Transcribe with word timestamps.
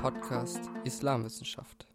Podcast 0.00 0.70
Islamwissenschaft. 0.84 1.86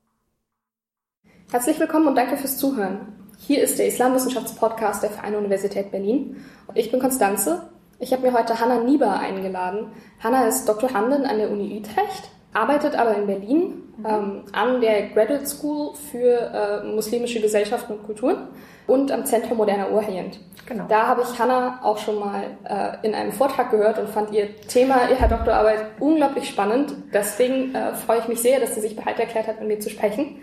Herzlich 1.50 1.80
willkommen 1.80 2.08
und 2.08 2.16
danke 2.16 2.38
fürs 2.38 2.60
Zuhören. 2.60 3.14
Hier 3.40 3.64
ist 3.64 3.80
der 3.80 3.88
Islamwissenschaftspodcast 3.88 5.02
der 5.02 5.10
Freien 5.10 5.36
Universität 5.36 5.90
Berlin. 5.90 6.46
Ich 6.76 6.92
bin 6.92 7.00
Konstanze. 7.00 7.72
Ich 7.98 8.14
habe 8.14 8.22
mir 8.22 8.34
heute 8.38 8.60
Hanna 8.60 8.84
Nieber 8.84 9.20
eingeladen. 9.20 9.88
Hanna 10.20 10.48
ist 10.48 10.70
Doktorandin 10.70 11.26
an 11.26 11.40
der 11.40 11.50
Uni 11.50 11.80
Utrecht, 11.80 12.30
arbeitet 12.54 12.94
aber 12.96 13.16
in 13.16 13.26
Berlin 13.26 13.85
ähm, 14.08 14.44
an 14.52 14.82
der 14.82 15.10
Graduate 15.10 15.48
School 15.48 15.94
für 16.12 16.84
äh, 16.84 16.88
muslimische 16.88 17.42
Gesellschaften 17.42 17.94
und 17.94 18.06
Kulturen 18.06 18.48
und 18.88 19.12
am 19.12 19.26
Zentrum 19.26 19.58
Moderner 19.58 19.92
Orient. 19.92 20.40
Genau. 20.66 20.86
Da 20.88 21.08
habe 21.08 21.22
ich 21.22 21.40
Hanna 21.40 21.80
auch 21.84 21.98
schon 21.98 22.20
mal 22.20 22.44
äh, 22.64 23.08
in 23.08 23.14
einem 23.14 23.32
Vortrag 23.32 23.72
gehört 23.72 24.00
und 24.00 24.10
fand 24.10 24.32
ihr 24.32 24.56
Thema 24.68 25.10
ihrer 25.10 25.28
Doktorarbeit 25.28 25.80
unglaublich 26.00 26.50
spannend. 26.50 26.96
Deswegen 27.14 27.74
äh, 27.76 27.94
freue 27.94 28.20
ich 28.20 28.28
mich 28.28 28.40
sehr, 28.42 28.60
dass 28.60 28.76
sie 28.76 28.82
sich 28.82 28.96
bereit 28.96 29.20
erklärt 29.20 29.48
hat, 29.48 29.60
mit 29.60 29.68
mir 29.68 29.80
zu 29.80 29.90
sprechen. 29.90 30.40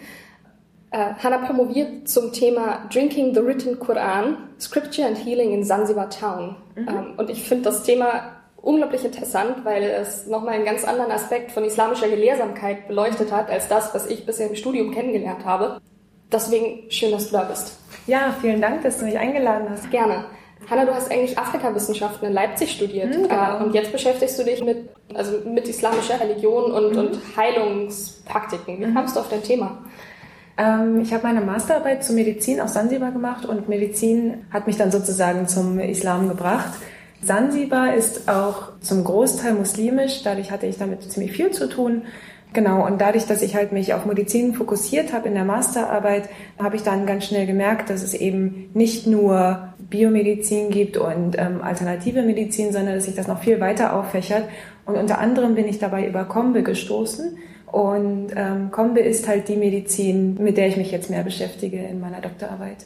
Äh, 0.90 1.14
Hanna 1.22 1.38
promoviert 1.38 2.08
zum 2.08 2.32
Thema 2.32 2.86
Drinking 2.92 3.34
the 3.34 3.44
Written 3.44 3.80
Quran, 3.80 4.36
Scripture 4.60 5.08
and 5.08 5.18
Healing 5.18 5.52
in 5.52 5.64
Zanzibar 5.64 6.10
Town. 6.10 6.56
Mhm. 6.76 6.88
Ähm, 6.88 7.14
und 7.16 7.30
ich 7.30 7.42
finde 7.42 7.64
das 7.64 7.82
Thema 7.82 8.41
unglaublich 8.62 9.04
interessant, 9.04 9.64
weil 9.64 9.82
es 9.82 10.26
nochmal 10.26 10.54
einen 10.54 10.64
ganz 10.64 10.84
anderen 10.84 11.10
Aspekt 11.10 11.52
von 11.52 11.64
islamischer 11.64 12.08
Gelehrsamkeit 12.08 12.88
beleuchtet 12.88 13.32
hat, 13.32 13.50
als 13.50 13.68
das, 13.68 13.92
was 13.92 14.06
ich 14.06 14.24
bisher 14.24 14.48
im 14.48 14.54
Studium 14.54 14.92
kennengelernt 14.92 15.44
habe. 15.44 15.80
Deswegen 16.30 16.90
schön, 16.90 17.10
dass 17.10 17.26
du 17.26 17.32
da 17.32 17.42
bist. 17.42 17.76
Ja, 18.06 18.34
vielen 18.40 18.60
Dank, 18.60 18.82
dass 18.82 18.98
du 18.98 19.04
mich 19.04 19.18
eingeladen 19.18 19.68
hast. 19.68 19.90
Gerne. 19.90 20.24
Hanna, 20.70 20.84
du 20.84 20.94
hast 20.94 21.10
eigentlich 21.10 21.36
Afrikawissenschaften 21.36 22.28
in 22.28 22.34
Leipzig 22.34 22.70
studiert 22.70 23.16
mhm, 23.16 23.28
genau. 23.28 23.58
Äh, 23.58 23.64
und 23.64 23.74
jetzt 23.74 23.90
beschäftigst 23.90 24.38
du 24.38 24.44
dich 24.44 24.62
mit, 24.64 24.88
also 25.12 25.38
mit 25.44 25.68
islamischer 25.68 26.20
Religion 26.20 26.70
und, 26.70 26.92
mhm. 26.92 26.98
und 26.98 27.18
Heilungspraktiken. 27.36 28.80
Wie 28.80 28.86
mhm. 28.86 28.94
kamst 28.94 29.16
du 29.16 29.20
auf 29.20 29.28
dein 29.28 29.42
Thema? 29.42 29.78
Ähm, 30.56 31.00
ich 31.00 31.12
habe 31.12 31.24
meine 31.24 31.40
Masterarbeit 31.40 32.04
zur 32.04 32.14
Medizin 32.14 32.60
auf 32.60 32.68
Sansibar 32.68 33.10
gemacht 33.10 33.44
und 33.44 33.68
Medizin 33.68 34.46
hat 34.52 34.68
mich 34.68 34.76
dann 34.76 34.92
sozusagen 34.92 35.48
zum 35.48 35.80
Islam 35.80 36.28
gebracht. 36.28 36.72
Sansibar 37.22 37.94
ist 37.94 38.28
auch 38.28 38.72
zum 38.80 39.04
Großteil 39.04 39.54
muslimisch, 39.54 40.22
dadurch 40.24 40.50
hatte 40.50 40.66
ich 40.66 40.76
damit 40.78 41.02
ziemlich 41.10 41.32
viel 41.32 41.52
zu 41.52 41.68
tun. 41.68 42.02
Genau, 42.52 42.84
und 42.84 43.00
dadurch, 43.00 43.26
dass 43.26 43.40
ich 43.40 43.54
halt 43.54 43.72
mich 43.72 43.94
auf 43.94 44.04
Medizin 44.04 44.52
fokussiert 44.52 45.12
habe 45.12 45.28
in 45.28 45.34
der 45.34 45.44
Masterarbeit, 45.44 46.28
habe 46.58 46.76
ich 46.76 46.82
dann 46.82 47.06
ganz 47.06 47.24
schnell 47.24 47.46
gemerkt, 47.46 47.88
dass 47.88 48.02
es 48.02 48.12
eben 48.12 48.68
nicht 48.74 49.06
nur 49.06 49.68
Biomedizin 49.88 50.70
gibt 50.70 50.96
und 50.96 51.38
ähm, 51.38 51.62
alternative 51.62 52.22
Medizin, 52.22 52.72
sondern 52.72 52.96
dass 52.96 53.04
sich 53.04 53.14
das 53.14 53.28
noch 53.28 53.42
viel 53.42 53.60
weiter 53.60 53.94
auffächert. 53.94 54.44
Und 54.84 54.96
unter 54.96 55.18
anderem 55.18 55.54
bin 55.54 55.66
ich 55.66 55.78
dabei 55.78 56.06
über 56.06 56.24
Kombe 56.24 56.62
gestoßen. 56.62 57.38
Und 57.70 58.32
ähm, 58.36 58.70
Kombe 58.70 59.00
ist 59.00 59.28
halt 59.28 59.48
die 59.48 59.56
Medizin, 59.56 60.34
mit 60.34 60.58
der 60.58 60.68
ich 60.68 60.76
mich 60.76 60.90
jetzt 60.90 61.08
mehr 61.08 61.22
beschäftige 61.22 61.78
in 61.78 62.00
meiner 62.00 62.20
Doktorarbeit 62.20 62.84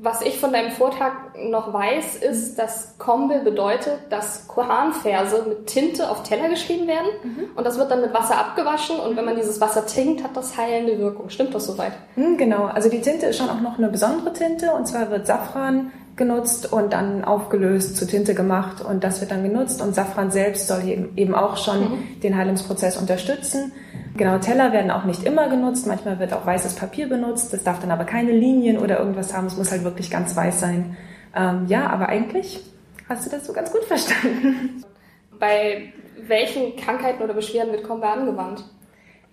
was 0.00 0.22
ich 0.22 0.38
von 0.38 0.52
deinem 0.52 0.70
Vortrag 0.70 1.12
noch 1.42 1.72
weiß, 1.72 2.16
ist, 2.16 2.58
dass 2.58 2.96
Kombe 2.98 3.40
bedeutet, 3.40 3.98
dass 4.10 4.46
Koranverse 4.46 5.44
mit 5.48 5.66
Tinte 5.66 6.08
auf 6.10 6.22
Teller 6.22 6.48
geschrieben 6.48 6.86
werden 6.86 7.08
mhm. 7.24 7.44
und 7.56 7.66
das 7.66 7.78
wird 7.78 7.90
dann 7.90 8.00
mit 8.00 8.14
Wasser 8.14 8.38
abgewaschen 8.38 9.00
und 9.00 9.16
wenn 9.16 9.24
man 9.24 9.36
dieses 9.36 9.60
Wasser 9.60 9.86
trinkt, 9.86 10.22
hat 10.22 10.36
das 10.36 10.56
heilende 10.56 10.98
Wirkung. 10.98 11.30
Stimmt 11.30 11.54
das 11.54 11.66
soweit? 11.66 11.92
Mhm, 12.14 12.36
genau, 12.36 12.66
also 12.66 12.88
die 12.88 13.00
Tinte 13.00 13.26
ist 13.26 13.38
schon 13.38 13.50
auch 13.50 13.60
noch 13.60 13.78
eine 13.78 13.88
besondere 13.88 14.32
Tinte 14.32 14.72
und 14.72 14.86
zwar 14.86 15.10
wird 15.10 15.26
Safran 15.26 15.90
genutzt 16.16 16.72
und 16.72 16.92
dann 16.92 17.24
aufgelöst 17.24 17.96
zu 17.96 18.06
Tinte 18.06 18.34
gemacht 18.34 18.84
und 18.84 19.02
das 19.02 19.20
wird 19.20 19.30
dann 19.30 19.42
genutzt 19.42 19.82
und 19.82 19.94
Safran 19.94 20.30
selbst 20.30 20.68
soll 20.68 21.08
eben 21.16 21.34
auch 21.34 21.56
schon 21.56 21.80
mhm. 21.80 22.20
den 22.22 22.36
Heilungsprozess 22.36 22.96
unterstützen. 22.96 23.72
Genau, 24.16 24.38
Teller 24.38 24.72
werden 24.72 24.90
auch 24.90 25.04
nicht 25.04 25.24
immer 25.24 25.48
genutzt. 25.48 25.86
Manchmal 25.86 26.18
wird 26.18 26.32
auch 26.32 26.44
weißes 26.44 26.74
Papier 26.74 27.08
benutzt. 27.08 27.52
Das 27.52 27.62
darf 27.62 27.80
dann 27.80 27.90
aber 27.90 28.04
keine 28.04 28.32
Linien 28.32 28.78
oder 28.78 28.98
irgendwas 28.98 29.34
haben. 29.34 29.46
Es 29.46 29.56
muss 29.56 29.70
halt 29.70 29.84
wirklich 29.84 30.10
ganz 30.10 30.34
weiß 30.34 30.60
sein. 30.60 30.96
Ähm, 31.36 31.66
ja, 31.68 31.88
aber 31.88 32.08
eigentlich 32.08 32.60
hast 33.08 33.26
du 33.26 33.30
das 33.30 33.46
so 33.46 33.52
ganz 33.52 33.70
gut 33.70 33.84
verstanden. 33.84 34.84
Bei 35.38 35.92
welchen 36.26 36.76
Krankheiten 36.76 37.22
oder 37.22 37.34
Beschwerden 37.34 37.72
wird 37.72 37.84
Kombe 37.84 38.08
angewandt? 38.08 38.64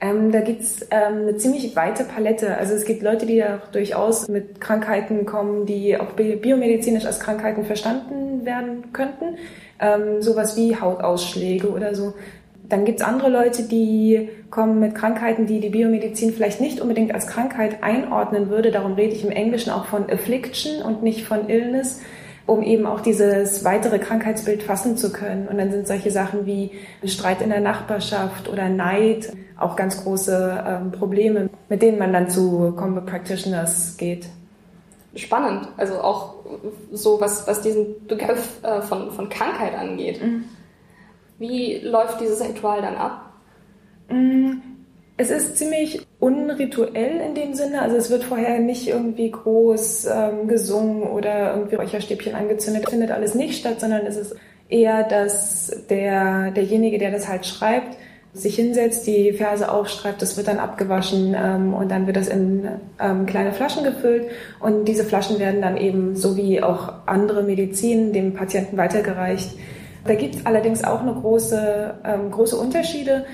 Ähm, 0.01 0.31
da 0.31 0.41
gibt's 0.41 0.85
ähm, 0.91 1.21
eine 1.21 1.37
ziemlich 1.37 1.75
weite 1.75 2.03
Palette. 2.03 2.57
Also 2.57 2.73
es 2.73 2.85
gibt 2.85 3.01
Leute, 3.01 3.25
die 3.25 3.35
ja 3.35 3.61
durchaus 3.71 4.27
mit 4.27 4.59
Krankheiten 4.59 5.25
kommen, 5.25 5.65
die 5.65 5.97
auch 5.97 6.11
biomedizinisch 6.13 7.05
als 7.05 7.19
Krankheiten 7.19 7.63
verstanden 7.63 8.45
werden 8.45 8.91
könnten. 8.91 9.37
Ähm, 9.79 10.21
sowas 10.21 10.57
wie 10.57 10.79
Hautausschläge 10.79 11.69
oder 11.69 11.95
so. 11.95 12.13
Dann 12.69 12.85
gibt's 12.85 13.01
andere 13.01 13.29
Leute, 13.29 13.63
die 13.63 14.29
kommen 14.49 14.79
mit 14.79 14.95
Krankheiten, 14.95 15.45
die 15.45 15.59
die 15.59 15.69
Biomedizin 15.69 16.33
vielleicht 16.33 16.61
nicht 16.61 16.81
unbedingt 16.81 17.13
als 17.13 17.27
Krankheit 17.27 17.83
einordnen 17.83 18.49
würde. 18.49 18.71
Darum 18.71 18.93
rede 18.93 19.13
ich 19.13 19.23
im 19.23 19.31
Englischen 19.31 19.71
auch 19.71 19.85
von 19.85 20.09
Affliction 20.09 20.81
und 20.81 21.03
nicht 21.03 21.25
von 21.25 21.49
Illness, 21.49 22.01
um 22.47 22.63
eben 22.63 22.85
auch 22.85 23.01
dieses 23.01 23.63
weitere 23.63 23.99
Krankheitsbild 23.99 24.63
fassen 24.63 24.97
zu 24.97 25.11
können. 25.11 25.47
Und 25.47 25.57
dann 25.57 25.71
sind 25.71 25.87
solche 25.87 26.11
Sachen 26.11 26.45
wie 26.45 26.71
Streit 27.03 27.41
in 27.41 27.49
der 27.49 27.61
Nachbarschaft 27.61 28.49
oder 28.49 28.69
Neid 28.69 29.31
auch 29.57 29.75
ganz 29.75 30.03
große 30.03 30.63
ähm, 30.67 30.91
Probleme, 30.91 31.49
mit 31.69 31.81
denen 31.81 31.99
man 31.99 32.13
dann 32.13 32.29
zu 32.29 32.73
Combat 32.75 33.05
Practitioners 33.05 33.95
geht. 33.97 34.27
Spannend, 35.15 35.69
also 35.77 36.01
auch 36.01 36.35
so 36.91 37.21
was, 37.21 37.47
was 37.47 37.61
diesen 37.61 38.05
Begriff 38.07 38.59
äh, 38.63 38.81
von, 38.81 39.11
von 39.11 39.29
Krankheit 39.29 39.73
angeht. 39.77 40.21
Mhm. 40.21 40.45
Wie 41.37 41.79
läuft 41.79 42.21
dieses 42.21 42.41
Ritual 42.41 42.81
dann 42.81 42.95
ab? 42.95 43.33
Mm, 44.09 44.53
es 45.17 45.31
ist 45.31 45.57
ziemlich 45.57 46.05
unrituell 46.19 47.21
in 47.21 47.35
dem 47.35 47.53
Sinne. 47.53 47.81
Also 47.81 47.95
es 47.97 48.09
wird 48.09 48.23
vorher 48.23 48.59
nicht 48.59 48.87
irgendwie 48.87 49.31
groß 49.31 50.07
ähm, 50.07 50.47
gesungen 50.47 51.03
oder 51.03 51.55
irgendwie 51.55 51.75
Räucherstäbchen 51.75 52.35
angezündet. 52.35 52.83
Das 52.83 52.91
findet 52.91 53.11
alles 53.11 53.35
nicht 53.35 53.59
statt, 53.59 53.79
sondern 53.79 54.05
es 54.05 54.17
ist 54.17 54.35
eher, 54.67 55.03
dass 55.03 55.71
der, 55.89 56.51
derjenige, 56.51 56.97
der 56.97 57.11
das 57.11 57.27
halt 57.27 57.45
schreibt, 57.45 57.97
sich 58.33 58.55
hinsetzt, 58.55 59.07
die 59.07 59.31
Verse 59.31 59.71
aufschreibt, 59.71 60.21
das 60.21 60.35
wird 60.35 60.49
dann 60.49 60.59
abgewaschen 60.59 61.33
ähm, 61.37 61.73
und 61.73 61.89
dann 61.89 62.05
wird 62.05 62.17
das 62.17 62.27
in 62.27 62.67
ähm, 62.99 63.25
kleine 63.25 63.53
Flaschen 63.53 63.85
gefüllt 63.85 64.25
und 64.59 64.85
diese 64.85 65.05
Flaschen 65.05 65.39
werden 65.39 65.61
dann 65.61 65.77
eben, 65.77 66.17
so 66.17 66.35
wie 66.35 66.61
auch 66.61 66.91
andere 67.05 67.43
Medizin, 67.43 68.11
dem 68.11 68.33
Patienten 68.33 68.75
weitergereicht. 68.75 69.51
Da 70.05 70.13
gibt 70.13 70.35
es 70.35 70.45
allerdings 70.45 70.83
auch 70.83 71.01
eine 71.01 71.13
große, 71.13 71.95
ähm, 72.05 72.31
große 72.31 72.55
Unterschiede. 72.55 73.25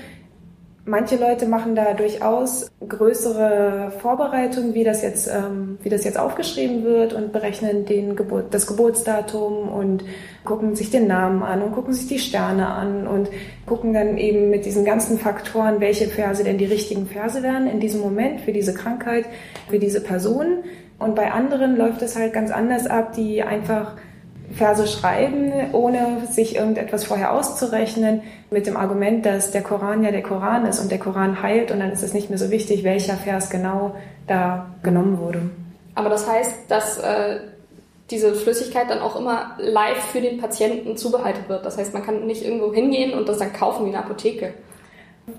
Manche 0.84 1.16
Leute 1.16 1.46
machen 1.46 1.76
da 1.76 1.92
durchaus 1.92 2.68
größere 2.88 3.92
Vorbereitungen, 3.98 4.74
wie 4.74 4.82
das 4.82 5.02
jetzt, 5.02 5.28
ähm, 5.28 5.78
wie 5.82 5.90
das 5.90 6.02
jetzt 6.02 6.18
aufgeschrieben 6.18 6.82
wird 6.82 7.12
und 7.12 7.30
berechnen 7.30 7.84
den 7.84 8.16
Geburt, 8.16 8.52
das 8.52 8.66
Geburtsdatum 8.66 9.68
und 9.68 10.02
gucken 10.44 10.74
sich 10.74 10.90
den 10.90 11.06
Namen 11.06 11.44
an 11.44 11.62
und 11.62 11.72
gucken 11.72 11.92
sich 11.92 12.08
die 12.08 12.18
Sterne 12.18 12.66
an 12.66 13.06
und 13.06 13.28
gucken 13.64 13.92
dann 13.92 14.16
eben 14.16 14.50
mit 14.50 14.64
diesen 14.64 14.84
ganzen 14.84 15.18
Faktoren, 15.18 15.78
welche 15.78 16.06
Verse 16.08 16.42
denn 16.42 16.58
die 16.58 16.64
richtigen 16.64 17.06
Verse 17.06 17.42
wären 17.44 17.68
in 17.68 17.78
diesem 17.78 18.00
Moment 18.00 18.40
für 18.40 18.52
diese 18.52 18.74
Krankheit, 18.74 19.26
für 19.68 19.78
diese 19.78 20.00
Person. 20.00 20.64
Und 20.98 21.14
bei 21.14 21.30
anderen 21.30 21.76
läuft 21.76 22.02
es 22.02 22.16
halt 22.16 22.32
ganz 22.32 22.50
anders 22.50 22.86
ab, 22.86 23.12
die 23.12 23.42
einfach 23.42 23.94
Verse 24.54 24.86
schreiben, 24.86 25.52
ohne 25.72 26.26
sich 26.30 26.56
irgendetwas 26.56 27.04
vorher 27.04 27.32
auszurechnen, 27.32 28.22
mit 28.50 28.66
dem 28.66 28.76
Argument, 28.76 29.24
dass 29.24 29.50
der 29.50 29.62
Koran 29.62 30.04
ja 30.04 30.10
der 30.10 30.22
Koran 30.22 30.66
ist 30.66 30.78
und 30.78 30.90
der 30.90 30.98
Koran 30.98 31.42
heilt 31.42 31.70
und 31.70 31.80
dann 31.80 31.90
ist 31.90 32.02
es 32.02 32.12
nicht 32.12 32.28
mehr 32.28 32.38
so 32.38 32.50
wichtig, 32.50 32.84
welcher 32.84 33.14
Vers 33.14 33.50
genau 33.50 33.94
da 34.26 34.66
genommen 34.82 35.18
wurde. 35.18 35.40
Aber 35.94 36.08
das 36.08 36.28
heißt, 36.28 36.52
dass 36.68 36.98
äh, 36.98 37.40
diese 38.10 38.34
Flüssigkeit 38.34 38.90
dann 38.90 39.00
auch 39.00 39.18
immer 39.18 39.56
live 39.58 40.04
für 40.04 40.20
den 40.20 40.38
Patienten 40.38 40.96
zubereitet 40.96 41.48
wird. 41.48 41.64
Das 41.64 41.78
heißt, 41.78 41.94
man 41.94 42.04
kann 42.04 42.26
nicht 42.26 42.44
irgendwo 42.44 42.72
hingehen 42.72 43.16
und 43.16 43.28
das 43.28 43.38
dann 43.38 43.52
kaufen 43.52 43.84
wie 43.84 43.88
in 43.88 43.92
der 43.92 44.04
Apotheke. 44.04 44.54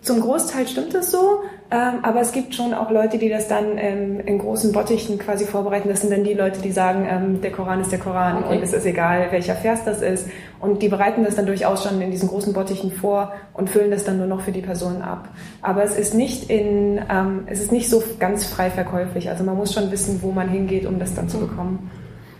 Zum 0.01 0.21
Großteil 0.21 0.65
stimmt 0.65 0.93
es 0.93 1.11
so, 1.11 1.41
ähm, 1.69 1.99
aber 2.03 2.21
es 2.21 2.31
gibt 2.31 2.55
schon 2.55 2.73
auch 2.73 2.89
Leute, 2.89 3.17
die 3.17 3.27
das 3.27 3.49
dann 3.49 3.77
ähm, 3.77 4.21
in 4.21 4.37
großen 4.37 4.71
Bottichen 4.71 5.19
quasi 5.19 5.43
vorbereiten. 5.43 5.89
Das 5.89 5.99
sind 5.99 6.11
dann 6.11 6.23
die 6.23 6.33
Leute, 6.33 6.61
die 6.61 6.71
sagen, 6.71 7.05
ähm, 7.09 7.41
der 7.41 7.51
Koran 7.51 7.81
ist 7.81 7.91
der 7.91 7.99
Koran 7.99 8.45
okay. 8.45 8.55
und 8.55 8.63
es 8.63 8.71
ist 8.71 8.85
egal, 8.85 9.27
welcher 9.31 9.55
Vers 9.55 9.83
das 9.83 10.01
ist. 10.01 10.29
Und 10.61 10.81
die 10.81 10.87
bereiten 10.87 11.25
das 11.25 11.35
dann 11.35 11.45
durchaus 11.45 11.83
schon 11.83 12.01
in 12.01 12.11
diesen 12.11 12.29
großen 12.29 12.53
Bottichen 12.53 12.91
vor 12.91 13.33
und 13.53 13.69
füllen 13.69 13.91
das 13.91 14.05
dann 14.05 14.19
nur 14.19 14.27
noch 14.27 14.39
für 14.39 14.53
die 14.53 14.61
Person 14.61 15.01
ab. 15.01 15.27
Aber 15.61 15.83
es 15.83 15.97
ist 15.97 16.13
nicht 16.13 16.49
in, 16.49 17.01
es 17.47 17.59
ist 17.59 17.73
nicht 17.73 17.89
so 17.89 18.01
ganz 18.19 18.45
frei 18.45 18.69
verkäuflich. 18.69 19.29
Also 19.29 19.43
man 19.43 19.57
muss 19.57 19.73
schon 19.73 19.91
wissen, 19.91 20.19
wo 20.21 20.31
man 20.31 20.47
hingeht, 20.47 20.85
um 20.85 20.97
das 20.99 21.13
dann 21.13 21.27
zu 21.27 21.39
bekommen. 21.39 21.91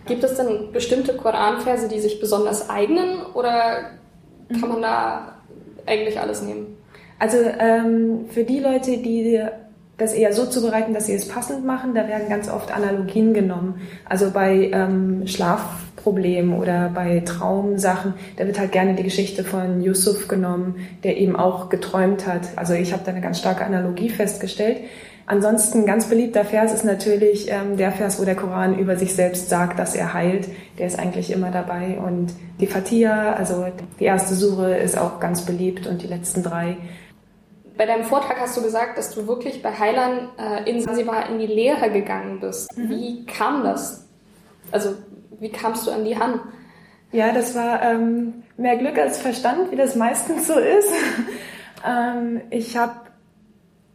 Gibt 0.06 0.24
es 0.24 0.36
denn 0.36 0.72
bestimmte 0.72 1.18
Koranverse, 1.18 1.90
die 1.90 2.00
sich 2.00 2.22
besonders 2.22 2.70
eignen 2.70 3.26
oder 3.34 3.92
kann 4.60 4.70
man 4.70 4.82
da 4.82 5.34
eigentlich 5.86 6.18
alles 6.18 6.42
nehmen? 6.42 6.78
Also 7.24 7.38
ähm, 7.58 8.26
für 8.32 8.44
die 8.44 8.60
Leute, 8.60 8.98
die 8.98 9.40
das 9.96 10.14
eher 10.14 10.34
so 10.34 10.46
zubereiten, 10.46 10.94
dass 10.94 11.06
sie 11.06 11.14
es 11.14 11.30
passend 11.30 11.66
machen, 11.66 11.96
da 11.96 12.06
werden 12.10 12.28
ganz 12.28 12.50
oft 12.50 12.76
Analogien 12.76 13.34
genommen. 13.34 13.80
Also 14.04 14.32
bei 14.32 14.70
ähm, 14.74 15.26
Schlaf, 15.26 15.62
Problemen 15.96 16.60
oder 16.60 16.92
bei 16.94 17.22
Traumsachen, 17.22 18.16
da 18.36 18.46
wird 18.46 18.60
halt 18.60 18.74
gerne 18.74 18.96
die 18.96 19.04
Geschichte 19.04 19.46
von 19.46 19.82
Yusuf 19.82 20.28
genommen, 20.28 20.76
der 21.06 21.16
eben 21.16 21.38
auch 21.38 21.70
geträumt 21.70 22.28
hat. 22.28 22.42
Also 22.58 22.74
ich 22.74 22.92
habe 22.92 23.04
da 23.06 23.12
eine 23.12 23.22
ganz 23.22 23.40
starke 23.40 23.64
Analogie 23.64 24.10
festgestellt. 24.10 24.80
Ansonsten 25.26 25.86
ganz 25.86 26.08
beliebter 26.08 26.44
Vers 26.44 26.74
ist 26.74 26.84
natürlich 26.84 27.50
ähm, 27.50 27.78
der 27.78 27.94
Vers, 27.94 28.20
wo 28.20 28.26
der 28.26 28.36
Koran 28.36 28.78
über 28.78 28.98
sich 28.98 29.16
selbst 29.16 29.48
sagt, 29.48 29.80
dass 29.80 29.96
er 29.96 30.14
heilt. 30.14 30.50
Der 30.78 30.88
ist 30.88 31.00
eigentlich 31.00 31.32
immer 31.32 31.52
dabei. 31.52 31.98
Und 32.06 32.34
die 32.60 32.68
Fatiha, 32.68 33.32
also 33.32 33.68
die 34.02 34.04
erste 34.04 34.36
Sure, 34.36 34.76
ist 34.76 34.98
auch 34.98 35.22
ganz 35.22 35.46
beliebt 35.46 35.88
und 35.88 36.04
die 36.04 36.08
letzten 36.08 36.44
drei. 36.44 36.76
Bei 37.78 37.86
deinem 37.86 38.04
Vortrag 38.04 38.40
hast 38.40 38.56
du 38.56 38.62
gesagt, 38.62 38.98
dass 38.98 39.16
du 39.16 39.28
wirklich 39.28 39.62
bei 39.62 39.72
Heilern 39.72 40.30
äh, 40.38 40.70
in 40.70 40.82
Sansibar 40.82 41.30
in 41.30 41.40
die 41.40 41.48
Lehre 41.48 41.90
gegangen 41.90 42.40
bist. 42.40 42.78
Mhm. 42.78 42.90
Wie 42.90 43.26
kam 43.26 43.64
das? 43.64 44.08
Also 44.72 44.96
wie 45.40 45.50
kamst 45.50 45.88
du 45.88 45.92
an 45.92 46.06
die 46.06 46.18
Hand? 46.18 46.40
Ja, 47.12 47.32
das 47.32 47.56
war 47.56 47.82
ähm, 47.84 48.44
mehr 48.58 48.78
Glück 48.78 48.98
als 48.98 49.18
Verstand, 49.18 49.72
wie 49.72 49.76
das 49.76 49.96
meistens 49.96 50.48
so 50.48 50.54
ist. 50.54 50.92
ähm, 51.88 52.42
ich 52.50 52.78
habe 52.78 52.94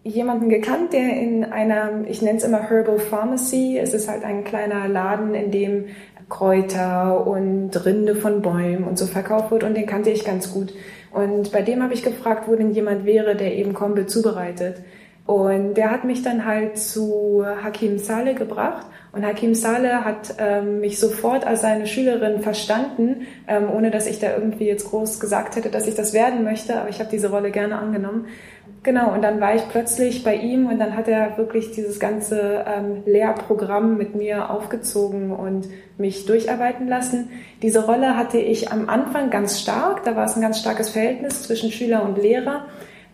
jemanden 0.05 0.49
gekannt, 0.49 0.93
der 0.93 1.21
in 1.21 1.45
einer, 1.45 2.05
ich 2.07 2.23
nenne 2.23 2.39
es 2.39 2.45
immer 2.45 2.69
Herbal 2.69 2.99
Pharmacy, 2.99 3.79
es 3.79 3.95
ist 3.95 4.09
halt 4.09 4.25
ein 4.25 4.45
kleiner 4.45 4.89
Laden, 4.89 5.35
in 5.35 5.51
dem 5.51 5.87
Kräuter 6.29 7.27
und 7.27 7.71
Rinde 7.85 8.15
von 8.15 8.43
Bäumen 8.43 8.85
und 8.85 8.99
so 8.99 9.07
verkauft 9.07 9.51
wird 9.51 9.65
und 9.65 9.75
den 9.75 9.87
kannte 9.87 10.11
ich 10.11 10.25
ganz 10.25 10.53
gut. 10.53 10.73
Und 11.13 11.53
bei 11.53 11.63
dem 11.63 11.83
habe 11.83 11.95
ich 11.95 12.03
gefragt, 12.03 12.49
wo 12.49 12.55
denn 12.55 12.73
jemand 12.73 13.05
wäre, 13.05 13.35
der 13.35 13.57
eben 13.57 13.75
Kombe 13.75 14.07
zubereitet. 14.07 14.83
Und 15.29 15.75
der 15.75 15.91
hat 15.91 16.05
mich 16.05 16.23
dann 16.23 16.47
halt 16.47 16.79
zu 16.79 17.45
Hakim 17.45 17.99
Saleh 17.99 18.33
gebracht. 18.33 18.87
Und 19.13 19.27
Hakim 19.27 19.55
Saleh 19.55 20.05
hat 20.05 20.35
ähm, 20.39 20.81
mich 20.81 20.99
sofort 20.99 21.47
als 21.47 21.61
seine 21.61 21.87
Schülerin 21.87 22.41
verstanden, 22.41 23.27
ähm, 23.47 23.69
ohne 23.71 23.91
dass 23.91 24.07
ich 24.07 24.21
da 24.21 24.35
irgendwie 24.35 24.67
jetzt 24.67 24.89
groß 24.89 25.21
gesagt 25.21 25.57
hätte, 25.57 25.69
dass 25.69 25.87
ich 25.87 25.95
das 25.95 26.15
werden 26.15 26.45
möchte. 26.45 26.81
Aber 26.81 26.89
ich 26.89 26.99
habe 26.99 27.11
diese 27.11 27.31
Rolle 27.31 27.51
gerne 27.51 27.79
angenommen. 27.79 28.27
Genau, 28.89 29.13
und 29.13 29.21
dann 29.21 29.39
war 29.39 29.55
ich 29.55 29.69
plötzlich 29.69 30.25
bei 30.25 30.35
ihm 30.35 30.67
und 30.67 30.79
dann 30.79 30.97
hat 30.97 31.09
er 31.09 31.37
wirklich 31.37 31.73
dieses 31.73 32.01
ganze 32.01 32.65
ähm, 32.67 33.03
Lehrprogramm 33.05 33.99
mit 33.99 34.15
mir 34.15 34.49
aufgezogen 34.49 35.31
und 35.31 35.69
mich 35.99 36.25
durcharbeiten 36.25 36.89
lassen. 36.89 37.29
Diese 37.61 37.85
Rolle 37.85 38.17
hatte 38.17 38.39
ich 38.39 38.73
am 38.73 38.89
Anfang 38.89 39.29
ganz 39.29 39.61
stark, 39.61 40.05
da 40.05 40.17
war 40.17 40.25
es 40.25 40.37
ein 40.37 40.41
ganz 40.41 40.61
starkes 40.61 40.89
Verhältnis 40.89 41.43
zwischen 41.43 41.71
Schüler 41.71 42.03
und 42.03 42.17
Lehrer. 42.17 42.65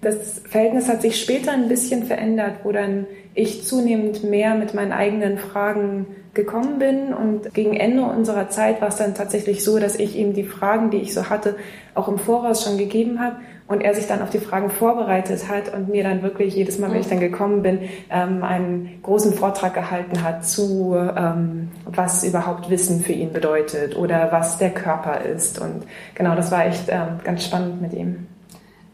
Das 0.00 0.42
Verhältnis 0.48 0.88
hat 0.88 1.02
sich 1.02 1.20
später 1.20 1.50
ein 1.50 1.66
bisschen 1.66 2.04
verändert, 2.04 2.58
wo 2.62 2.70
dann 2.70 3.08
ich 3.34 3.64
zunehmend 3.64 4.22
mehr 4.22 4.54
mit 4.54 4.74
meinen 4.74 4.92
eigenen 4.92 5.38
Fragen 5.38 6.06
gekommen 6.34 6.78
bin. 6.78 7.12
Und 7.12 7.52
gegen 7.52 7.74
Ende 7.74 8.04
unserer 8.04 8.48
Zeit 8.48 8.80
war 8.80 8.88
es 8.88 8.96
dann 8.96 9.16
tatsächlich 9.16 9.64
so, 9.64 9.80
dass 9.80 9.96
ich 9.96 10.14
ihm 10.14 10.34
die 10.34 10.44
Fragen, 10.44 10.90
die 10.90 10.98
ich 10.98 11.12
so 11.12 11.30
hatte, 11.30 11.56
auch 11.94 12.06
im 12.06 12.18
Voraus 12.18 12.62
schon 12.62 12.78
gegeben 12.78 13.18
habe 13.18 13.38
und 13.66 13.80
er 13.80 13.94
sich 13.94 14.06
dann 14.06 14.20
auf 14.20 14.30
die 14.30 14.38
Fragen 14.38 14.68
vorbereitet 14.68 15.48
hat 15.48 15.72
und 15.72 15.88
mir 15.88 16.02
dann 16.02 16.22
wirklich 16.22 16.54
jedes 16.54 16.78
Mal, 16.78 16.90
wenn 16.92 17.00
ich 17.00 17.08
dann 17.08 17.20
gekommen 17.20 17.62
bin, 17.62 17.88
ähm, 18.10 18.44
einen 18.44 19.00
großen 19.02 19.32
Vortrag 19.32 19.72
gehalten 19.72 20.22
hat 20.22 20.46
zu, 20.46 20.94
ähm, 20.94 21.70
was 21.86 22.24
überhaupt 22.24 22.68
Wissen 22.68 23.00
für 23.00 23.12
ihn 23.12 23.32
bedeutet 23.32 23.96
oder 23.96 24.30
was 24.30 24.58
der 24.58 24.70
Körper 24.70 25.22
ist. 25.22 25.60
Und 25.60 25.84
genau, 26.14 26.34
das 26.34 26.50
war 26.50 26.66
echt 26.66 26.88
ähm, 26.88 27.20
ganz 27.24 27.44
spannend 27.44 27.80
mit 27.80 27.94
ihm. 27.94 28.26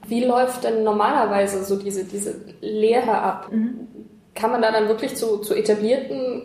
Wie 0.06 0.24
läuft 0.24 0.64
denn 0.64 0.84
normalerweise 0.84 1.64
so 1.64 1.76
diese, 1.76 2.04
diese 2.04 2.36
Lehre 2.60 3.18
ab? 3.18 3.48
Mhm. 3.50 3.88
Kann 4.34 4.52
man 4.52 4.62
da 4.62 4.70
dann 4.70 4.86
wirklich 4.86 5.16
zu, 5.16 5.38
zu 5.38 5.54
etablierten 5.54 6.42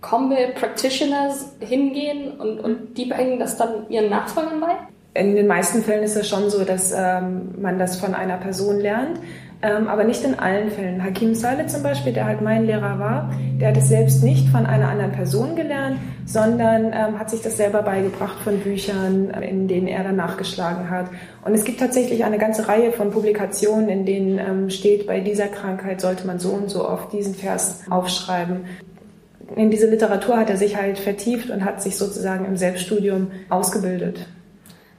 Combat 0.00 0.56
Practitioners 0.56 1.52
hingehen 1.60 2.32
und, 2.32 2.58
und 2.58 2.98
die 2.98 3.06
bringen 3.06 3.38
das 3.38 3.56
dann 3.56 3.88
ihren 3.88 4.10
Nachfolgern 4.10 4.60
bei? 4.60 4.76
In 5.14 5.34
den 5.34 5.46
meisten 5.46 5.82
Fällen 5.82 6.04
ist 6.04 6.16
es 6.16 6.28
schon 6.28 6.48
so, 6.48 6.64
dass 6.64 6.92
ähm, 6.92 7.50
man 7.60 7.78
das 7.78 7.96
von 7.96 8.14
einer 8.14 8.38
Person 8.38 8.80
lernt, 8.80 9.20
ähm, 9.60 9.86
aber 9.86 10.04
nicht 10.04 10.24
in 10.24 10.38
allen 10.38 10.70
Fällen. 10.70 11.04
Hakim 11.04 11.34
Saleh 11.34 11.66
zum 11.66 11.82
Beispiel, 11.82 12.14
der 12.14 12.24
halt 12.24 12.40
mein 12.40 12.64
Lehrer 12.64 12.98
war, 12.98 13.30
der 13.60 13.68
hat 13.68 13.76
es 13.76 13.88
selbst 13.88 14.24
nicht 14.24 14.48
von 14.48 14.64
einer 14.64 14.88
anderen 14.88 15.12
Person 15.12 15.54
gelernt, 15.54 15.98
sondern 16.24 16.86
ähm, 16.86 17.18
hat 17.18 17.28
sich 17.28 17.42
das 17.42 17.58
selber 17.58 17.82
beigebracht 17.82 18.38
von 18.42 18.58
Büchern, 18.60 19.30
in 19.42 19.68
denen 19.68 19.86
er 19.86 20.02
dann 20.02 20.16
nachgeschlagen 20.16 20.88
hat. 20.88 21.06
Und 21.44 21.54
es 21.54 21.64
gibt 21.64 21.78
tatsächlich 21.78 22.24
eine 22.24 22.38
ganze 22.38 22.66
Reihe 22.66 22.90
von 22.90 23.10
Publikationen, 23.10 23.90
in 23.90 24.06
denen 24.06 24.38
ähm, 24.38 24.70
steht, 24.70 25.06
bei 25.06 25.20
dieser 25.20 25.48
Krankheit 25.48 26.00
sollte 26.00 26.26
man 26.26 26.38
so 26.38 26.52
und 26.52 26.70
so 26.70 26.88
oft 26.88 27.12
diesen 27.12 27.34
Vers 27.34 27.82
aufschreiben 27.90 28.64
in 29.54 29.70
diese 29.70 29.86
Literatur 29.86 30.38
hat 30.38 30.48
er 30.48 30.56
sich 30.56 30.76
halt 30.76 30.98
vertieft 30.98 31.50
und 31.50 31.62
hat 31.62 31.82
sich 31.82 31.98
sozusagen 31.98 32.46
im 32.46 32.56
Selbststudium 32.56 33.30
ausgebildet. 33.50 34.26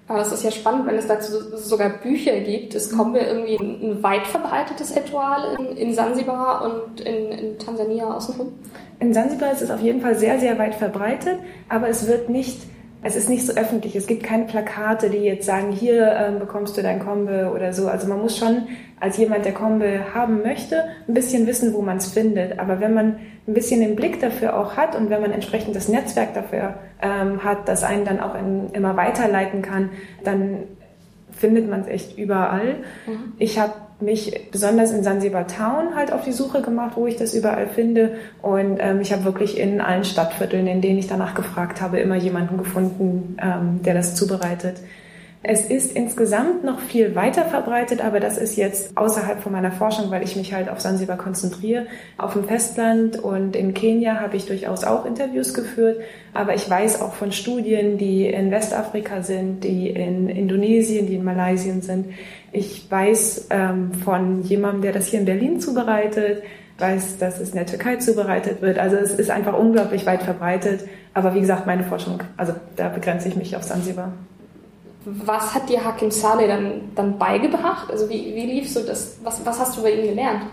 Aber 0.08 0.20
das 0.20 0.34
ist 0.34 0.44
ja 0.44 0.52
spannend, 0.52 0.86
wenn 0.86 0.96
es 0.96 1.08
dazu 1.08 1.58
sogar 1.58 1.90
Bücher 1.90 2.40
gibt. 2.42 2.76
Es 2.76 2.92
kommt 2.92 3.14
mir 3.14 3.26
irgendwie 3.26 3.56
ein 3.56 4.04
weit 4.04 4.28
verbreitetes 4.28 4.96
Ritual 4.96 5.58
in, 5.58 5.78
in 5.78 5.94
Sansibar 5.94 6.66
und 6.66 7.00
in, 7.00 7.32
in 7.32 7.58
Tansania 7.58 8.14
außenrum. 8.14 8.52
In 9.00 9.14
Sansibar 9.14 9.54
ist 9.54 9.62
es 9.62 9.72
auf 9.72 9.80
jeden 9.80 10.02
Fall 10.02 10.16
sehr, 10.16 10.40
sehr 10.40 10.60
weit 10.60 10.76
verbreitet, 10.76 11.40
aber 11.70 11.88
es 11.88 12.06
wird 12.08 12.30
nicht 12.30 12.58
es 13.04 13.16
ist 13.16 13.30
nicht 13.30 13.46
so 13.46 13.54
öffentlich. 13.54 13.96
Es 13.96 14.08
gibt 14.08 14.24
keine 14.24 14.46
Plakate, 14.46 15.10
die 15.10 15.18
jetzt 15.18 15.46
sagen, 15.46 15.72
hier 15.72 16.12
ähm, 16.14 16.40
bekommst 16.40 16.78
du 16.78 16.82
dein 16.82 17.00
Kombe 17.00 17.52
oder 17.54 17.74
so. 17.74 17.88
Also 17.88 18.08
man 18.08 18.20
muss 18.20 18.38
schon 18.38 18.68
als 19.00 19.18
jemand, 19.18 19.46
der 19.46 19.54
Kombe 19.54 20.14
haben 20.14 20.42
möchte, 20.42 20.86
ein 21.08 21.14
bisschen 21.14 21.46
wissen, 21.46 21.74
wo 21.74 21.82
man 21.82 21.98
es 21.98 22.08
findet. 22.08 22.60
Aber 22.60 22.80
wenn 22.80 22.94
man 22.94 23.20
ein 23.46 23.54
bisschen 23.54 23.82
den 23.82 23.96
Blick 23.98 24.22
dafür 24.22 24.58
auch 24.58 24.78
hat 24.78 24.96
und 24.96 25.10
wenn 25.10 25.22
man 25.22 25.32
entsprechend 25.32 25.76
das 25.76 25.90
Netzwerk 25.90 26.34
dafür 26.34 26.76
ähm, 27.02 27.44
hat, 27.44 27.68
das 27.68 27.84
einen 27.84 28.06
dann 28.06 28.22
auch 28.22 28.36
in, 28.36 28.70
immer 28.72 28.96
weiterleiten 28.96 29.62
kann, 29.62 29.90
dann 30.24 30.60
findet 31.32 31.70
man 31.70 31.82
es 31.82 31.88
echt 31.88 32.18
überall. 32.18 32.76
Mhm. 33.06 33.34
Ich 33.38 33.60
habe 33.60 33.74
mich 34.04 34.50
besonders 34.52 34.92
in 34.92 35.04
Sansibar 35.04 35.48
Town 35.48 35.96
halt 35.96 36.12
auf 36.12 36.24
die 36.24 36.32
Suche 36.32 36.62
gemacht, 36.62 36.94
wo 36.96 37.08
ich 37.08 37.16
das 37.16 37.34
überall 37.34 37.68
finde. 37.68 38.16
Und 38.42 38.78
ähm, 38.80 39.02
ich 39.02 39.12
habe 39.12 39.24
wirklich 39.24 39.58
in 39.58 39.82
allen 39.82 40.04
Stadtvierteln, 40.04 40.68
in 40.68 40.82
denen 40.82 41.00
ich 41.00 41.08
danach 41.08 41.36
gefragt 41.36 41.82
habe, 41.82 42.00
immer 42.00 42.16
jemanden 42.16 42.58
gefunden, 42.58 43.38
ähm, 43.42 43.82
der 43.84 43.94
das 43.94 44.16
zubereitet. 44.16 44.78
Es 45.46 45.66
ist 45.66 45.92
insgesamt 45.92 46.64
noch 46.64 46.80
viel 46.80 47.16
weiter 47.16 47.44
verbreitet, 47.44 48.00
aber 48.00 48.22
das 48.22 48.38
ist 48.38 48.56
jetzt 48.56 48.96
außerhalb 48.96 49.42
von 49.42 49.52
meiner 49.52 49.74
Forschung, 49.74 50.10
weil 50.10 50.24
ich 50.24 50.38
mich 50.38 50.54
halt 50.54 50.70
auf 50.70 50.80
Sansibar 50.80 51.18
konzentriere. 51.18 51.86
Auf 52.18 52.32
dem 52.32 52.46
Festland 52.46 53.22
und 53.22 53.54
in 53.58 53.74
Kenia 53.74 54.22
habe 54.22 54.38
ich 54.38 54.46
durchaus 54.46 54.86
auch 54.86 55.06
Interviews 55.06 55.54
geführt, 55.54 56.00
aber 56.34 56.56
ich 56.56 56.70
weiß 56.70 57.02
auch 57.02 57.14
von 57.14 57.34
Studien, 57.34 57.98
die 57.98 58.26
in 58.26 58.52
Westafrika 58.52 59.22
sind, 59.22 59.66
die 59.66 59.90
in 59.90 60.30
Indonesien, 60.30 61.08
die 61.08 61.16
in 61.16 61.26
Malaysia 61.26 61.74
sind. 61.82 62.06
Ich 62.54 62.90
weiß 62.90 63.48
ähm, 63.50 63.94
von 63.96 64.44
jemandem, 64.44 64.84
der 64.84 64.94
das 64.94 65.08
hier 65.08 65.20
in 65.20 65.26
Berlin 65.26 65.60
zubereitet, 65.60 66.42
weiß, 66.78 67.18
dass 67.18 67.42
es 67.42 67.50
in 67.50 67.56
der 67.56 67.66
Türkei 67.66 67.98
zubereitet 67.98 68.62
wird. 68.62 68.80
Also 68.80 68.96
es 68.96 69.14
ist 69.14 69.30
einfach 69.30 69.60
unglaublich 69.60 70.06
weit 70.06 70.24
verbreitet. 70.24 70.86
Aber 71.14 71.36
wie 71.36 71.42
gesagt, 71.42 71.68
meine 71.68 71.84
Forschung, 71.84 72.22
also 72.38 72.54
da 72.78 72.88
begrenze 72.88 73.28
ich 73.28 73.36
mich 73.36 73.58
auf 73.58 73.64
Sansibar. 73.64 74.14
Was 75.06 75.54
hat 75.54 75.70
dir 75.70 75.84
Hakim 75.84 76.12
Saleh 76.12 76.48
dann, 76.48 76.92
dann 76.96 77.18
beigebracht? 77.18 77.92
Also 77.92 78.10
wie, 78.10 78.34
wie 78.36 78.46
lief 78.46 78.72
so 78.72 78.82
das? 78.86 79.18
Was, 79.24 79.46
was 79.46 79.60
hast 79.60 79.78
du 79.78 79.84
bei 79.84 79.92
ihm 79.92 80.08
gelernt? 80.08 80.44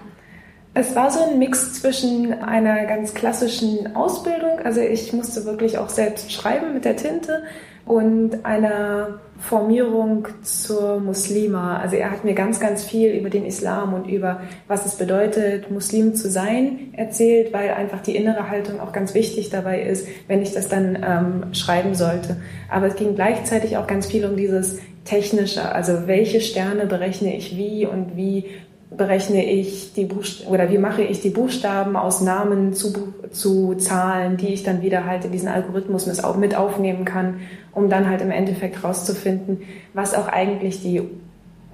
Es 0.73 0.95
war 0.95 1.11
so 1.11 1.25
ein 1.25 1.39
Mix 1.39 1.81
zwischen 1.81 2.33
einer 2.33 2.87
ganz 2.87 3.13
klassischen 3.13 3.97
Ausbildung, 3.97 4.61
also 4.63 4.81
ich 4.81 5.13
musste 5.13 5.45
wirklich 5.45 5.79
auch 5.79 5.89
selbst 5.89 6.31
schreiben 6.31 6.75
mit 6.75 6.85
der 6.85 6.97
Tinte, 6.97 7.43
und 7.85 8.45
einer 8.45 9.21
Formierung 9.39 10.29
zur 10.43 11.01
Muslima. 11.01 11.79
Also 11.79 11.97
er 11.97 12.11
hat 12.11 12.25
mir 12.25 12.35
ganz, 12.35 12.61
ganz 12.61 12.85
viel 12.85 13.13
über 13.13 13.31
den 13.31 13.47
Islam 13.47 13.95
und 13.95 14.07
über 14.07 14.43
was 14.69 14.85
es 14.85 14.97
bedeutet, 14.97 15.71
Muslim 15.71 16.15
zu 16.15 16.31
sein, 16.31 16.93
erzählt, 16.93 17.53
weil 17.53 17.71
einfach 17.71 18.01
die 18.01 18.17
innere 18.17 18.51
Haltung 18.51 18.81
auch 18.81 18.93
ganz 18.93 19.15
wichtig 19.15 19.49
dabei 19.51 19.83
ist, 19.83 20.07
wenn 20.29 20.43
ich 20.43 20.53
das 20.53 20.69
dann 20.69 20.99
ähm, 21.03 21.55
schreiben 21.55 21.95
sollte. 21.95 22.37
Aber 22.69 22.87
es 22.87 22.97
ging 22.97 23.15
gleichzeitig 23.15 23.77
auch 23.79 23.87
ganz 23.87 24.07
viel 24.07 24.27
um 24.27 24.37
dieses 24.37 24.79
Technische, 25.05 25.75
also 25.75 26.07
welche 26.07 26.41
Sterne 26.41 26.87
berechne 26.87 27.35
ich 27.35 27.57
wie 27.57 27.87
und 27.87 28.17
wie 28.17 28.45
berechne 28.91 29.45
ich 29.45 29.93
die 29.93 30.05
Buchst 30.05 30.49
oder 30.49 30.69
wie 30.71 30.79
mache 30.79 31.03
ich 31.03 31.21
die 31.21 31.31
Buchstaben 31.31 31.97
aus 31.97 32.21
Namen 32.21 32.75
zu, 32.75 32.93
zu 33.31 33.75
Zahlen, 33.77 34.37
die 34.37 34.49
ich 34.49 34.65
dann 34.65 34.83
wieder 34.83 35.07
halt 35.07 35.25
in 35.25 35.33
diesen 35.33 35.49
Algorithmus 35.49 36.07
mit 36.07 36.55
aufnehmen 36.57 37.05
kann, 37.05 37.41
um 37.73 37.89
dann 37.89 38.09
halt 38.09 38.21
im 38.21 38.33
Endeffekt 38.33 38.83
rauszufinden, 38.83 39.63
was 39.95 40.15
auch 40.15 40.27
eigentlich 40.27 40.83
die, 40.83 41.03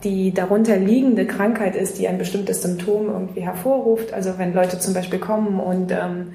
die 0.04 0.34
darunter 0.34 0.76
liegende 0.76 1.26
Krankheit 1.26 1.74
ist, 1.74 1.98
die 1.98 2.06
ein 2.06 2.18
bestimmtes 2.18 2.60
Symptom 2.60 3.06
irgendwie 3.08 3.40
hervorruft. 3.40 4.12
Also 4.12 4.34
wenn 4.36 4.52
Leute 4.52 4.78
zum 4.78 4.92
Beispiel 4.92 5.18
kommen 5.18 5.58
und 5.58 5.92
ähm, 5.92 6.32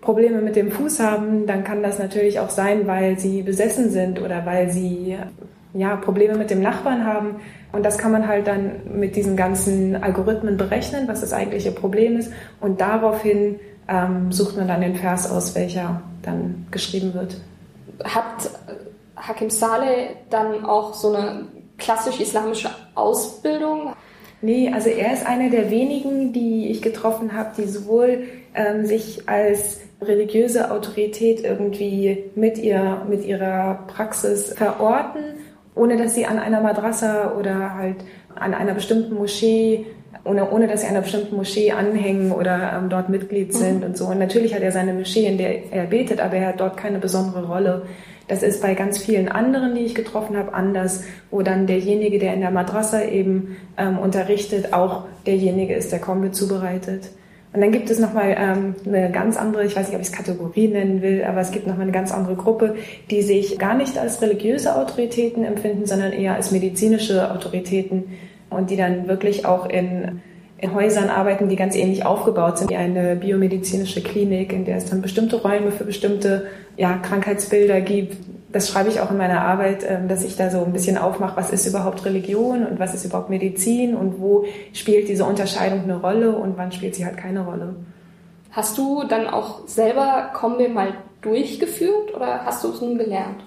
Probleme 0.00 0.42
mit 0.42 0.56
dem 0.56 0.72
Fuß 0.72 0.98
haben, 0.98 1.46
dann 1.46 1.62
kann 1.62 1.80
das 1.80 2.00
natürlich 2.00 2.40
auch 2.40 2.50
sein, 2.50 2.88
weil 2.88 3.20
sie 3.20 3.42
besessen 3.42 3.90
sind 3.90 4.20
oder 4.20 4.44
weil 4.44 4.68
sie 4.72 5.16
ja, 5.74 5.96
Probleme 5.96 6.36
mit 6.36 6.50
dem 6.50 6.60
Nachbarn 6.60 7.06
haben. 7.06 7.36
Und 7.72 7.84
das 7.84 7.98
kann 7.98 8.12
man 8.12 8.28
halt 8.28 8.46
dann 8.46 8.72
mit 8.98 9.16
diesen 9.16 9.36
ganzen 9.36 10.02
Algorithmen 10.02 10.56
berechnen, 10.56 11.08
was 11.08 11.20
das 11.20 11.32
eigentliche 11.32 11.72
Problem 11.72 12.16
ist. 12.18 12.32
Und 12.60 12.80
daraufhin 12.80 13.58
ähm, 13.88 14.30
sucht 14.30 14.56
man 14.56 14.68
dann 14.68 14.80
den 14.80 14.96
Vers 14.96 15.30
aus, 15.30 15.54
welcher 15.54 16.02
dann 16.22 16.66
geschrieben 16.70 17.14
wird. 17.14 17.36
hat 18.04 18.50
Hakim 19.16 19.50
Saleh 19.50 20.16
dann 20.30 20.64
auch 20.64 20.94
so 20.94 21.14
eine 21.14 21.46
klassisch 21.78 22.20
islamische 22.20 22.70
Ausbildung? 22.94 23.92
Nee, 24.40 24.72
also 24.72 24.88
er 24.90 25.12
ist 25.12 25.26
einer 25.26 25.50
der 25.50 25.70
wenigen, 25.70 26.32
die 26.32 26.70
ich 26.70 26.82
getroffen 26.82 27.32
habe, 27.32 27.50
die 27.56 27.68
sowohl 27.68 28.24
ähm, 28.54 28.84
sich 28.84 29.28
als 29.28 29.80
religiöse 30.00 30.72
Autorität 30.72 31.44
irgendwie 31.44 32.24
mit, 32.34 32.58
ihr, 32.58 33.06
mit 33.08 33.24
ihrer 33.24 33.84
Praxis 33.86 34.52
verorten, 34.54 35.22
ohne 35.74 35.96
dass 35.96 36.14
sie 36.14 36.26
an 36.26 36.38
einer 36.38 36.60
Madrasa 36.60 37.32
oder 37.38 37.74
halt 37.74 37.96
an 38.34 38.54
einer 38.54 38.74
bestimmten 38.74 39.14
Moschee 39.14 39.86
ohne, 40.24 40.50
ohne 40.50 40.68
dass 40.68 40.82
sie 40.82 40.86
einer 40.86 41.00
bestimmten 41.00 41.36
Moschee 41.36 41.72
anhängen 41.72 42.32
oder 42.32 42.74
ähm, 42.76 42.88
dort 42.88 43.08
Mitglied 43.08 43.52
sind 43.52 43.78
mhm. 43.78 43.86
und 43.86 43.96
so. 43.96 44.06
Und 44.06 44.18
natürlich 44.18 44.54
hat 44.54 44.62
er 44.62 44.72
seine 44.72 44.92
Moschee, 44.92 45.26
in 45.26 45.38
der 45.38 45.72
er 45.72 45.86
betet, 45.86 46.20
aber 46.20 46.36
er 46.36 46.48
hat 46.48 46.60
dort 46.60 46.76
keine 46.76 46.98
besondere 46.98 47.46
Rolle. 47.46 47.82
Das 48.28 48.42
ist 48.42 48.62
bei 48.62 48.74
ganz 48.74 48.98
vielen 48.98 49.28
anderen, 49.28 49.74
die 49.74 49.82
ich 49.82 49.94
getroffen 49.94 50.36
habe, 50.36 50.54
anders, 50.54 51.02
wo 51.30 51.42
dann 51.42 51.66
derjenige, 51.66 52.18
der 52.18 52.34
in 52.34 52.40
der 52.40 52.52
Madrasa 52.52 53.02
eben 53.02 53.56
ähm, 53.76 53.98
unterrichtet, 53.98 54.72
auch 54.72 55.04
derjenige 55.26 55.74
ist, 55.74 55.90
der 55.90 55.98
Kombe 55.98 56.30
zubereitet. 56.30 57.10
Und 57.52 57.60
dann 57.60 57.70
gibt 57.70 57.90
es 57.90 57.98
nochmal 57.98 58.34
ähm, 58.38 58.74
eine 58.86 59.10
ganz 59.10 59.36
andere, 59.36 59.64
ich 59.66 59.76
weiß 59.76 59.88
nicht, 59.88 59.94
ob 59.94 60.00
ich 60.00 60.08
es 60.08 60.12
Kategorie 60.12 60.68
nennen 60.68 61.02
will, 61.02 61.22
aber 61.22 61.40
es 61.40 61.50
gibt 61.50 61.66
nochmal 61.66 61.82
eine 61.82 61.92
ganz 61.92 62.10
andere 62.10 62.34
Gruppe, 62.34 62.76
die 63.10 63.20
sich 63.20 63.58
gar 63.58 63.74
nicht 63.74 63.98
als 63.98 64.22
religiöse 64.22 64.74
Autoritäten 64.74 65.44
empfinden, 65.44 65.84
sondern 65.84 66.12
eher 66.12 66.34
als 66.34 66.50
medizinische 66.50 67.30
Autoritäten 67.30 68.04
und 68.48 68.70
die 68.70 68.76
dann 68.76 69.06
wirklich 69.06 69.44
auch 69.44 69.68
in, 69.68 70.22
in 70.56 70.74
Häusern 70.74 71.10
arbeiten, 71.10 71.50
die 71.50 71.56
ganz 71.56 71.76
ähnlich 71.76 72.06
aufgebaut 72.06 72.56
sind 72.56 72.70
wie 72.70 72.76
eine 72.76 73.16
biomedizinische 73.16 74.02
Klinik, 74.02 74.54
in 74.54 74.64
der 74.64 74.78
es 74.78 74.86
dann 74.86 75.02
bestimmte 75.02 75.36
Räume 75.36 75.72
für 75.72 75.84
bestimmte 75.84 76.46
ja, 76.78 76.94
Krankheitsbilder 76.98 77.82
gibt. 77.82 78.16
Das 78.52 78.68
schreibe 78.68 78.90
ich 78.90 79.00
auch 79.00 79.10
in 79.10 79.16
meiner 79.16 79.40
Arbeit, 79.40 79.84
ähm, 79.88 80.08
dass 80.08 80.24
ich 80.24 80.36
da 80.36 80.50
so 80.50 80.62
ein 80.62 80.72
bisschen 80.72 80.98
aufmache, 80.98 81.36
was 81.36 81.50
ist 81.50 81.66
überhaupt 81.66 82.04
Religion 82.04 82.66
und 82.66 82.78
was 82.78 82.94
ist 82.94 83.04
überhaupt 83.04 83.30
Medizin 83.30 83.96
und 83.96 84.20
wo 84.20 84.44
spielt 84.72 85.08
diese 85.08 85.24
Unterscheidung 85.24 85.84
eine 85.84 85.96
Rolle 85.96 86.36
und 86.36 86.58
wann 86.58 86.70
spielt 86.70 86.94
sie 86.94 87.06
halt 87.06 87.16
keine 87.16 87.44
Rolle. 87.44 87.76
Hast 88.50 88.76
du 88.76 89.04
dann 89.04 89.26
auch 89.26 89.66
selber 89.66 90.30
Kombi 90.34 90.68
mal 90.68 90.92
durchgeführt 91.22 92.14
oder 92.14 92.44
hast 92.44 92.62
du 92.62 92.68
es 92.68 92.82
nun 92.82 92.98
gelernt? 92.98 93.42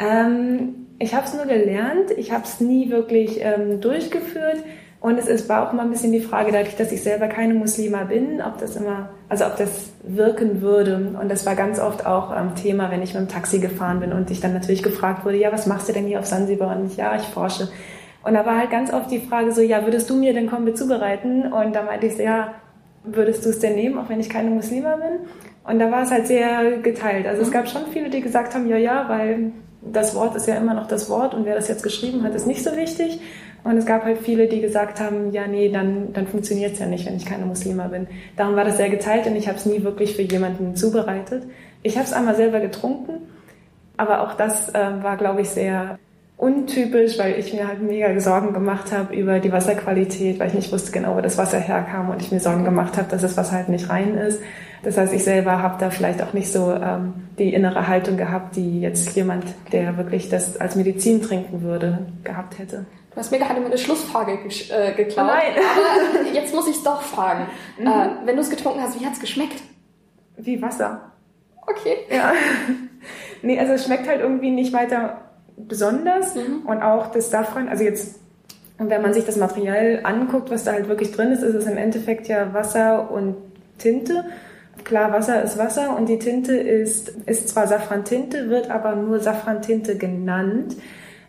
Ähm, 0.00 0.86
ich 0.98 1.14
habe 1.14 1.26
es 1.26 1.34
nur 1.34 1.46
gelernt, 1.46 2.10
ich 2.16 2.32
habe 2.32 2.44
es 2.44 2.60
nie 2.60 2.90
wirklich 2.90 3.40
ähm, 3.40 3.80
durchgeführt. 3.80 4.58
Und 5.00 5.18
es 5.18 5.26
ist, 5.26 5.48
war 5.48 5.66
auch 5.66 5.72
mal 5.72 5.84
ein 5.84 5.90
bisschen 5.90 6.12
die 6.12 6.20
Frage, 6.20 6.52
dadurch, 6.52 6.76
dass 6.76 6.92
ich 6.92 7.02
selber 7.02 7.26
keine 7.26 7.54
Muslima 7.54 8.04
bin, 8.04 8.42
ob 8.42 8.58
das 8.58 8.76
immer, 8.76 9.08
also 9.30 9.46
ob 9.46 9.56
das 9.56 9.90
wirken 10.02 10.60
würde. 10.60 11.16
Und 11.18 11.30
das 11.30 11.46
war 11.46 11.56
ganz 11.56 11.80
oft 11.80 12.04
auch 12.04 12.36
ähm, 12.36 12.54
Thema, 12.54 12.90
wenn 12.90 13.02
ich 13.02 13.14
mit 13.14 13.22
dem 13.22 13.28
Taxi 13.28 13.60
gefahren 13.60 14.00
bin 14.00 14.12
und 14.12 14.30
ich 14.30 14.40
dann 14.40 14.52
natürlich 14.52 14.82
gefragt 14.82 15.24
wurde, 15.24 15.38
ja, 15.38 15.50
was 15.52 15.66
machst 15.66 15.88
du 15.88 15.94
denn 15.94 16.04
hier 16.04 16.18
auf 16.18 16.26
Sansibar? 16.26 16.76
Und 16.76 16.86
ich, 16.86 16.98
ja, 16.98 17.16
ich 17.16 17.22
forsche. 17.22 17.68
Und 18.22 18.34
da 18.34 18.44
war 18.44 18.58
halt 18.58 18.70
ganz 18.70 18.92
oft 18.92 19.10
die 19.10 19.20
Frage 19.20 19.52
so, 19.52 19.62
ja, 19.62 19.84
würdest 19.84 20.10
du 20.10 20.16
mir 20.16 20.34
den 20.34 20.50
Kombi 20.50 20.74
zubereiten? 20.74 21.50
Und 21.50 21.74
da 21.74 21.82
meinte 21.82 22.06
ich 22.06 22.16
so, 22.16 22.22
ja, 22.22 22.52
würdest 23.02 23.46
du 23.46 23.48
es 23.48 23.58
denn 23.58 23.76
nehmen, 23.76 23.98
auch 23.98 24.10
wenn 24.10 24.20
ich 24.20 24.28
keine 24.28 24.50
Muslima 24.50 24.96
bin? 24.96 25.26
Und 25.64 25.78
da 25.78 25.90
war 25.90 26.02
es 26.02 26.10
halt 26.10 26.26
sehr 26.26 26.78
geteilt. 26.82 27.26
Also 27.26 27.40
es 27.40 27.50
gab 27.50 27.68
schon 27.68 27.86
viele, 27.90 28.10
die 28.10 28.20
gesagt 28.20 28.54
haben, 28.54 28.68
ja, 28.68 28.76
ja, 28.76 29.08
weil 29.08 29.52
das 29.82 30.14
Wort 30.14 30.36
ist 30.36 30.46
ja 30.46 30.56
immer 30.56 30.74
noch 30.74 30.88
das 30.88 31.08
Wort 31.08 31.32
und 31.32 31.46
wer 31.46 31.54
das 31.54 31.68
jetzt 31.68 31.82
geschrieben 31.82 32.22
hat, 32.22 32.34
ist 32.34 32.46
nicht 32.46 32.62
so 32.62 32.76
wichtig. 32.76 33.20
Und 33.62 33.76
es 33.76 33.86
gab 33.86 34.04
halt 34.04 34.18
viele, 34.18 34.48
die 34.48 34.60
gesagt 34.60 35.00
haben, 35.00 35.32
ja, 35.32 35.46
nee, 35.46 35.68
dann, 35.68 36.12
dann 36.12 36.26
funktioniert 36.26 36.72
es 36.72 36.78
ja 36.78 36.86
nicht, 36.86 37.06
wenn 37.06 37.16
ich 37.16 37.26
keine 37.26 37.46
Muslima 37.46 37.88
bin. 37.88 38.06
Darum 38.36 38.56
war 38.56 38.64
das 38.64 38.76
sehr 38.76 38.88
geteilt 38.88 39.26
und 39.26 39.36
ich 39.36 39.48
habe 39.48 39.58
es 39.58 39.66
nie 39.66 39.82
wirklich 39.82 40.16
für 40.16 40.22
jemanden 40.22 40.76
zubereitet. 40.76 41.44
Ich 41.82 41.96
habe 41.96 42.06
es 42.06 42.12
einmal 42.12 42.36
selber 42.36 42.60
getrunken, 42.60 43.22
aber 43.96 44.22
auch 44.22 44.34
das 44.34 44.70
äh, 44.70 45.02
war, 45.02 45.16
glaube 45.16 45.42
ich, 45.42 45.50
sehr 45.50 45.98
untypisch, 46.40 47.18
weil 47.18 47.38
ich 47.38 47.52
mir 47.52 47.68
halt 47.68 47.82
mega 47.82 48.18
Sorgen 48.18 48.54
gemacht 48.54 48.92
habe 48.92 49.14
über 49.14 49.40
die 49.40 49.52
Wasserqualität, 49.52 50.40
weil 50.40 50.48
ich 50.48 50.54
nicht 50.54 50.72
wusste 50.72 50.90
genau, 50.90 51.14
wo 51.16 51.20
das 51.20 51.36
Wasser 51.36 51.58
herkam 51.58 52.08
und 52.08 52.22
ich 52.22 52.32
mir 52.32 52.40
Sorgen 52.40 52.64
gemacht 52.64 52.96
habe, 52.96 53.08
dass 53.10 53.20
das 53.20 53.36
Wasser 53.36 53.52
halt 53.52 53.68
nicht 53.68 53.90
rein 53.90 54.14
ist. 54.14 54.40
Das 54.82 54.96
heißt, 54.96 55.12
ich 55.12 55.22
selber 55.22 55.62
habe 55.62 55.76
da 55.78 55.90
vielleicht 55.90 56.22
auch 56.22 56.32
nicht 56.32 56.50
so 56.50 56.72
ähm, 56.72 57.12
die 57.38 57.52
innere 57.52 57.86
Haltung 57.86 58.16
gehabt, 58.16 58.56
die 58.56 58.80
jetzt 58.80 59.14
jemand, 59.14 59.44
der 59.72 59.98
wirklich 59.98 60.30
das 60.30 60.56
als 60.56 60.76
Medizin 60.76 61.20
trinken 61.20 61.60
würde, 61.60 62.06
gehabt 62.24 62.58
hätte. 62.58 62.86
Du 63.10 63.16
hast 63.16 63.30
mir 63.30 63.38
gerade 63.38 63.60
meine 63.60 63.76
Schlussfrage 63.76 64.32
äh, 64.32 64.92
geklaut. 64.94 65.26
Nein. 65.26 65.52
Aber 65.56 66.34
jetzt 66.34 66.54
muss 66.54 66.66
ich 66.68 66.76
es 66.76 66.82
doch 66.82 67.02
fragen. 67.02 67.46
Mhm. 67.78 67.86
Äh, 67.86 68.08
wenn 68.26 68.36
du 68.36 68.42
es 68.42 68.50
getrunken 68.50 68.80
hast, 68.82 69.00
wie 69.00 69.06
hat 69.06 69.14
es 69.14 69.20
geschmeckt? 69.20 69.62
Wie 70.36 70.60
Wasser. 70.60 71.12
Okay. 71.66 71.96
Ja. 72.10 72.32
nee, 73.42 73.58
also 73.58 73.72
es 73.72 73.84
schmeckt 73.84 74.06
halt 74.06 74.20
irgendwie 74.20 74.50
nicht 74.50 74.72
weiter 74.72 75.29
besonders. 75.68 76.34
Mhm. 76.34 76.66
Und 76.66 76.82
auch 76.82 77.12
das 77.12 77.30
Safran, 77.30 77.68
also 77.68 77.84
jetzt, 77.84 78.18
wenn 78.78 79.02
man 79.02 79.12
sich 79.12 79.24
das 79.24 79.36
Material 79.36 80.00
anguckt, 80.04 80.50
was 80.50 80.64
da 80.64 80.72
halt 80.72 80.88
wirklich 80.88 81.12
drin 81.12 81.32
ist, 81.32 81.42
ist 81.42 81.54
es 81.54 81.66
im 81.66 81.76
Endeffekt 81.76 82.28
ja 82.28 82.52
Wasser 82.52 83.10
und 83.10 83.36
Tinte. 83.78 84.24
Klar, 84.84 85.12
Wasser 85.12 85.42
ist 85.42 85.58
Wasser 85.58 85.96
und 85.96 86.08
die 86.08 86.18
Tinte 86.18 86.54
ist, 86.56 87.10
ist 87.26 87.48
zwar 87.48 87.66
Safrantinte, 87.66 88.48
wird 88.48 88.70
aber 88.70 88.96
nur 88.96 89.20
Safrantinte 89.20 89.96
genannt. 89.96 90.76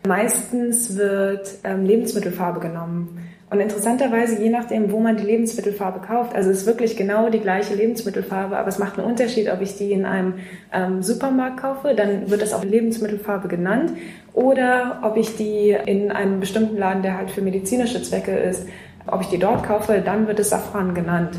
Meistens 0.06 0.96
wird 0.96 1.58
ähm, 1.64 1.84
Lebensmittelfarbe 1.84 2.60
genommen. 2.60 3.31
Und 3.52 3.60
interessanterweise, 3.60 4.42
je 4.42 4.48
nachdem, 4.48 4.90
wo 4.92 4.98
man 4.98 5.18
die 5.18 5.24
Lebensmittelfarbe 5.24 6.00
kauft, 6.00 6.34
also 6.34 6.48
es 6.48 6.60
ist 6.60 6.66
wirklich 6.66 6.96
genau 6.96 7.28
die 7.28 7.38
gleiche 7.38 7.74
Lebensmittelfarbe, 7.74 8.56
aber 8.56 8.68
es 8.68 8.78
macht 8.78 8.98
einen 8.98 9.06
Unterschied, 9.06 9.52
ob 9.52 9.60
ich 9.60 9.76
die 9.76 9.92
in 9.92 10.06
einem 10.06 10.36
ähm, 10.72 11.02
Supermarkt 11.02 11.58
kaufe, 11.58 11.94
dann 11.94 12.30
wird 12.30 12.40
das 12.40 12.54
auch 12.54 12.64
Lebensmittelfarbe 12.64 13.48
genannt, 13.48 13.92
oder 14.32 15.00
ob 15.02 15.18
ich 15.18 15.36
die 15.36 15.76
in 15.84 16.10
einem 16.10 16.40
bestimmten 16.40 16.78
Laden, 16.78 17.02
der 17.02 17.18
halt 17.18 17.30
für 17.30 17.42
medizinische 17.42 18.02
Zwecke 18.02 18.34
ist, 18.34 18.66
ob 19.06 19.20
ich 19.20 19.26
die 19.26 19.38
dort 19.38 19.64
kaufe, 19.64 20.00
dann 20.02 20.26
wird 20.26 20.40
es 20.40 20.48
Safran 20.48 20.94
genannt. 20.94 21.38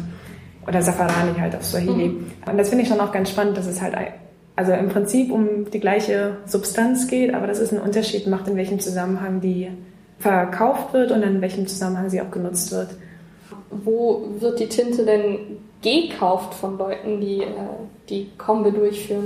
Oder 0.68 0.84
Safarani 0.84 1.40
halt 1.40 1.56
auf 1.56 1.66
Swahili. 1.66 2.10
Mhm. 2.10 2.32
Und 2.46 2.58
das 2.60 2.70
finde 2.70 2.84
ich 2.84 2.90
schon 2.90 3.00
auch 3.00 3.12
ganz 3.12 3.32
spannend, 3.32 3.58
dass 3.58 3.66
es 3.66 3.82
halt 3.82 3.96
also 4.56 4.72
im 4.72 4.90
Prinzip 4.90 5.32
um 5.32 5.72
die 5.72 5.80
gleiche 5.80 6.38
Substanz 6.46 7.08
geht, 7.08 7.34
aber 7.34 7.48
dass 7.48 7.58
es 7.58 7.74
einen 7.74 7.82
Unterschied 7.82 8.28
macht, 8.28 8.48
in 8.48 8.56
welchem 8.56 8.80
Zusammenhang 8.80 9.42
die 9.42 9.72
verkauft 10.24 10.94
wird 10.94 11.12
und 11.12 11.22
in 11.22 11.42
welchem 11.42 11.68
Zusammenhang 11.68 12.10
sie 12.10 12.22
auch 12.22 12.32
genutzt 12.32 12.72
wird. 12.72 12.90
Wo 13.70 14.30
wird 14.40 14.60
die 14.60 14.68
Tinte 14.68 15.04
denn 15.06 15.38
gekauft 15.82 16.54
von 16.54 16.78
Leuten, 16.78 17.20
die 17.20 17.42
äh, 17.42 17.48
die 18.10 18.30
Kombe 18.38 18.72
durchführen? 18.72 19.26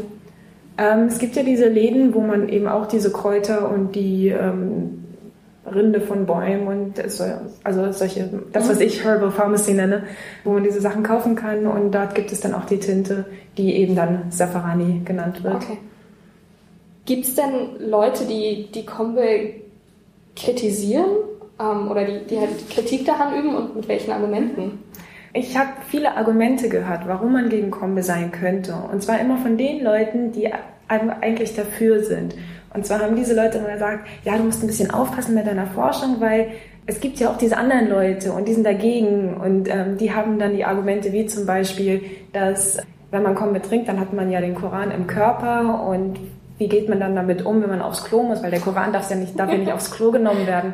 Ähm, 0.78 1.06
es 1.08 1.20
gibt 1.20 1.36
ja 1.36 1.44
diese 1.44 1.68
Läden, 1.68 2.16
wo 2.16 2.22
man 2.22 2.50
eben 2.50 2.68
auch 2.68 2.88
diese 2.88 3.12
Kräuter 3.12 3.70
und 3.70 3.96
die 3.96 4.30
ähm, 4.30 5.04
Rinde 5.72 6.02
von 6.02 6.26
Bäumen 6.26 6.68
und 6.68 7.00
also 7.00 7.92
solche, 7.92 8.30
das 8.54 8.70
was 8.70 8.80
ich 8.80 9.04
Herbal 9.04 9.32
Pharmacy 9.32 9.74
nenne, 9.74 10.04
wo 10.44 10.54
man 10.54 10.64
diese 10.64 10.82
Sachen 10.82 11.04
kaufen 11.04 11.36
kann 11.36 11.68
und 11.68 11.94
dort 11.94 12.16
gibt 12.16 12.32
es 12.32 12.40
dann 12.40 12.56
auch 12.56 12.66
die 12.66 12.80
Tinte, 12.80 13.26
die 13.58 13.76
eben 13.76 13.96
dann 13.96 14.32
Safarani 14.32 15.02
genannt 15.04 15.44
wird. 15.44 15.56
Okay. 15.56 15.78
Gibt 17.06 17.26
es 17.26 17.36
denn 17.36 17.90
Leute, 17.90 18.26
die 18.26 18.70
die 18.74 18.86
Kombe 18.86 19.67
kritisieren 20.38 21.10
ähm, 21.60 21.90
oder 21.90 22.06
die, 22.06 22.26
die 22.30 22.40
halt 22.40 22.70
Kritik 22.70 23.06
daran 23.06 23.38
üben 23.38 23.56
und 23.56 23.76
mit 23.76 23.88
welchen 23.88 24.12
Argumenten? 24.12 24.84
Ich 25.34 25.58
habe 25.58 25.70
viele 25.90 26.16
Argumente 26.16 26.70
gehört, 26.70 27.08
warum 27.08 27.34
man 27.34 27.50
gegen 27.50 27.70
Kombe 27.70 28.02
sein 28.02 28.32
könnte. 28.32 28.74
Und 28.92 29.04
zwar 29.04 29.20
immer 29.20 29.38
von 29.38 29.58
den 29.58 29.84
Leuten, 29.84 30.32
die 30.32 30.50
eigentlich 30.88 31.54
dafür 31.56 32.04
sind. 32.04 32.34
Und 32.74 32.86
zwar 32.86 33.02
haben 33.02 33.16
diese 33.16 33.36
Leute 33.36 33.58
immer 33.58 33.74
gesagt, 33.74 34.08
ja, 34.24 34.38
du 34.38 34.44
musst 34.44 34.64
ein 34.64 34.68
bisschen 34.68 34.92
aufpassen 34.92 35.36
mit 35.36 35.46
deiner 35.46 35.68
Forschung, 35.68 36.20
weil 36.20 36.52
es 36.86 37.00
gibt 37.00 37.20
ja 37.20 37.30
auch 37.30 37.38
diese 37.38 37.58
anderen 37.58 37.90
Leute 37.90 38.32
und 38.32 38.48
die 38.48 38.54
sind 38.54 38.66
dagegen 38.66 39.36
und 39.36 39.68
ähm, 39.70 39.98
die 39.98 40.14
haben 40.14 40.40
dann 40.40 40.56
die 40.56 40.64
Argumente 40.64 41.12
wie 41.12 41.26
zum 41.26 41.46
Beispiel, 41.46 42.02
dass 42.32 42.78
wenn 43.12 43.24
man 43.24 43.36
Kombe 43.36 43.62
trinkt, 43.62 43.90
dann 43.90 44.00
hat 44.00 44.14
man 44.14 44.32
ja 44.32 44.42
den 44.42 44.56
Koran 44.56 44.92
im 44.92 45.06
Körper 45.06 45.86
und 45.88 46.18
wie 46.58 46.68
geht 46.68 46.90
man 46.90 47.00
dann 47.00 47.16
damit 47.16 47.46
um, 47.46 47.62
wenn 47.62 47.70
man 47.70 47.82
aufs 47.82 48.04
Klo 48.04 48.24
muss, 48.24 48.42
weil 48.42 48.52
der 48.52 48.60
Koran 48.60 48.94
darf 48.94 49.10
ja 49.10 49.16
nicht, 49.16 49.38
darf 49.38 49.52
ja 49.52 49.58
nicht 49.58 49.72
aufs 49.72 49.92
Klo 49.92 50.12
genommen 50.12 50.48
werden. 50.48 50.74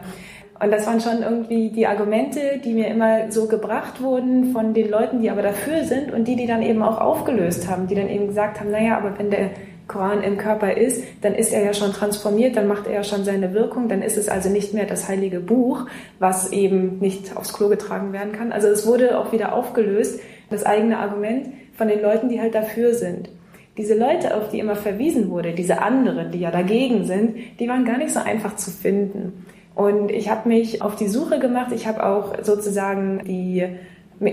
Und 0.60 0.72
das 0.72 0.88
waren 0.88 1.02
schon 1.02 1.24
irgendwie 1.24 1.72
die 1.72 1.88
Argumente, 1.88 2.62
die 2.64 2.74
mir 2.74 2.88
immer 2.88 3.32
so 3.32 3.48
gebracht 3.48 4.02
wurden 4.02 4.54
von 4.54 4.74
den 4.74 4.90
Leuten, 4.90 5.22
die 5.22 5.30
aber 5.30 5.42
dafür 5.42 5.84
sind 5.84 6.14
und 6.14 6.28
die, 6.28 6.36
die 6.36 6.48
dann 6.48 6.62
eben 6.62 6.82
auch 6.84 7.02
aufgelöst 7.02 7.70
haben, 7.70 7.88
die 7.88 7.96
dann 7.96 8.08
eben 8.08 8.28
gesagt 8.28 8.60
haben, 8.60 8.72
naja, 8.72 8.98
aber 8.98 9.18
wenn 9.18 9.30
der 9.30 9.50
Koran 9.88 10.24
im 10.24 10.38
Körper 10.38 10.78
ist, 10.78 11.04
dann 11.22 11.36
ist 11.36 11.52
er 11.52 11.66
ja 11.66 11.74
schon 11.74 11.92
transformiert, 11.92 12.56
dann 12.56 12.68
macht 12.68 12.88
er 12.88 12.94
ja 12.94 13.04
schon 13.04 13.26
seine 13.26 13.54
Wirkung, 13.54 13.90
dann 13.90 14.02
ist 14.02 14.16
es 14.16 14.30
also 14.30 14.48
nicht 14.48 14.74
mehr 14.74 14.86
das 14.86 15.10
heilige 15.10 15.42
Buch, 15.42 15.88
was 16.20 16.54
eben 16.54 17.00
nicht 17.00 17.36
aufs 17.36 17.52
Klo 17.52 17.68
getragen 17.68 18.14
werden 18.14 18.32
kann. 18.32 18.54
Also 18.54 18.70
es 18.70 18.88
wurde 18.88 19.20
auch 19.20 19.34
wieder 19.34 19.54
aufgelöst, 19.54 20.22
das 20.50 20.66
eigene 20.66 21.00
Argument 21.00 21.48
von 21.76 21.90
den 21.90 22.02
Leuten, 22.02 22.30
die 22.30 22.40
halt 22.40 22.56
dafür 22.56 22.94
sind 22.94 23.30
diese 23.78 23.98
Leute, 23.98 24.36
auf 24.38 24.50
die 24.50 24.60
immer 24.60 24.76
verwiesen 24.76 25.30
wurde, 25.30 25.54
diese 25.54 25.82
anderen, 25.82 26.32
die 26.32 26.40
ja 26.40 26.52
dagegen 26.52 27.06
sind, 27.06 27.38
die 27.60 27.68
waren 27.68 27.86
gar 27.86 27.98
nicht 27.98 28.12
so 28.12 28.20
einfach 28.20 28.56
zu 28.56 28.70
finden. 28.70 29.46
Und 29.76 30.12
ich 30.12 30.30
habe 30.30 30.48
mich 30.48 30.82
auf 30.82 30.96
die 30.96 31.08
Suche 31.08 31.40
gemacht. 31.40 31.72
Ich 31.74 31.88
habe 31.88 32.06
auch 32.06 32.44
sozusagen 32.44 33.24
die 33.26 33.68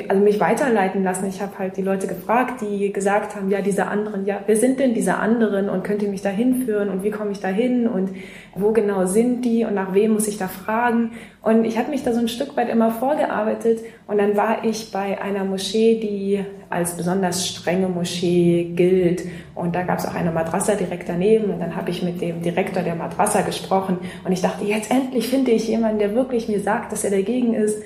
also 0.08 0.22
mich 0.22 0.40
weiterleiten 0.40 1.02
lassen. 1.02 1.26
Ich 1.26 1.40
habe 1.40 1.58
halt 1.58 1.76
die 1.76 1.82
Leute 1.82 2.06
gefragt, 2.06 2.60
die 2.60 2.92
gesagt 2.92 3.36
haben, 3.36 3.50
ja, 3.50 3.60
diese 3.60 3.86
anderen, 3.86 4.26
ja, 4.26 4.40
wer 4.46 4.56
sind 4.56 4.78
denn 4.78 4.94
diese 4.94 5.16
anderen 5.16 5.68
und 5.68 5.84
könnt 5.84 6.02
ihr 6.02 6.08
mich 6.08 6.22
da 6.22 6.28
hinführen 6.28 6.88
und 6.88 7.02
wie 7.02 7.10
komme 7.10 7.32
ich 7.32 7.40
da 7.40 7.48
hin 7.48 7.86
und 7.86 8.10
wo 8.54 8.72
genau 8.72 9.06
sind 9.06 9.44
die 9.44 9.64
und 9.64 9.74
nach 9.74 9.94
wem 9.94 10.12
muss 10.12 10.28
ich 10.28 10.38
da 10.38 10.48
fragen. 10.48 11.12
Und 11.42 11.64
ich 11.64 11.78
habe 11.78 11.90
mich 11.90 12.02
da 12.02 12.12
so 12.12 12.20
ein 12.20 12.28
Stück 12.28 12.56
weit 12.56 12.68
immer 12.68 12.90
vorgearbeitet 12.90 13.80
und 14.06 14.18
dann 14.18 14.36
war 14.36 14.64
ich 14.64 14.92
bei 14.92 15.20
einer 15.20 15.44
Moschee, 15.44 15.98
die 16.00 16.44
als 16.68 16.96
besonders 16.96 17.48
strenge 17.48 17.88
Moschee 17.88 18.72
gilt 18.76 19.24
und 19.54 19.74
da 19.74 19.82
gab 19.82 19.98
es 19.98 20.06
auch 20.06 20.14
eine 20.14 20.30
Madrasa 20.30 20.74
direkt 20.74 21.08
daneben 21.08 21.50
und 21.50 21.60
dann 21.60 21.74
habe 21.74 21.90
ich 21.90 22.02
mit 22.02 22.20
dem 22.20 22.42
Direktor 22.42 22.82
der 22.82 22.94
Madrasa 22.94 23.40
gesprochen 23.40 23.98
und 24.24 24.32
ich 24.32 24.42
dachte, 24.42 24.64
jetzt 24.64 24.90
endlich 24.90 25.28
finde 25.28 25.50
ich 25.50 25.68
jemanden, 25.68 25.98
der 25.98 26.14
wirklich 26.14 26.48
mir 26.48 26.60
sagt, 26.60 26.92
dass 26.92 27.04
er 27.04 27.10
dagegen 27.10 27.54
ist. 27.54 27.82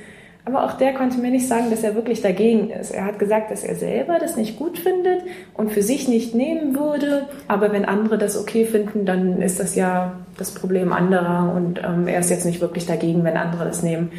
Aber 0.46 0.64
auch 0.64 0.72
der 0.72 0.92
konnte 0.92 1.18
mir 1.18 1.30
nicht 1.30 1.48
sagen, 1.48 1.70
dass 1.70 1.82
er 1.82 1.94
wirklich 1.94 2.20
dagegen 2.20 2.68
ist. 2.68 2.90
Er 2.90 3.06
hat 3.06 3.18
gesagt, 3.18 3.50
dass 3.50 3.64
er 3.64 3.76
selber 3.76 4.18
das 4.18 4.36
nicht 4.36 4.58
gut 4.58 4.78
findet 4.78 5.22
und 5.54 5.72
für 5.72 5.82
sich 5.82 6.06
nicht 6.06 6.34
nehmen 6.34 6.76
würde. 6.78 7.28
Aber 7.48 7.72
wenn 7.72 7.86
andere 7.86 8.18
das 8.18 8.36
okay 8.36 8.66
finden, 8.66 9.06
dann 9.06 9.40
ist 9.40 9.58
das 9.58 9.74
ja 9.74 10.12
das 10.36 10.52
Problem 10.52 10.92
anderer 10.92 11.54
und 11.54 11.80
ähm, 11.82 12.08
er 12.08 12.20
ist 12.20 12.28
jetzt 12.28 12.44
nicht 12.44 12.60
wirklich 12.60 12.84
dagegen, 12.84 13.24
wenn 13.24 13.38
andere 13.38 13.64
das 13.64 13.82
nehmen. 13.82 14.12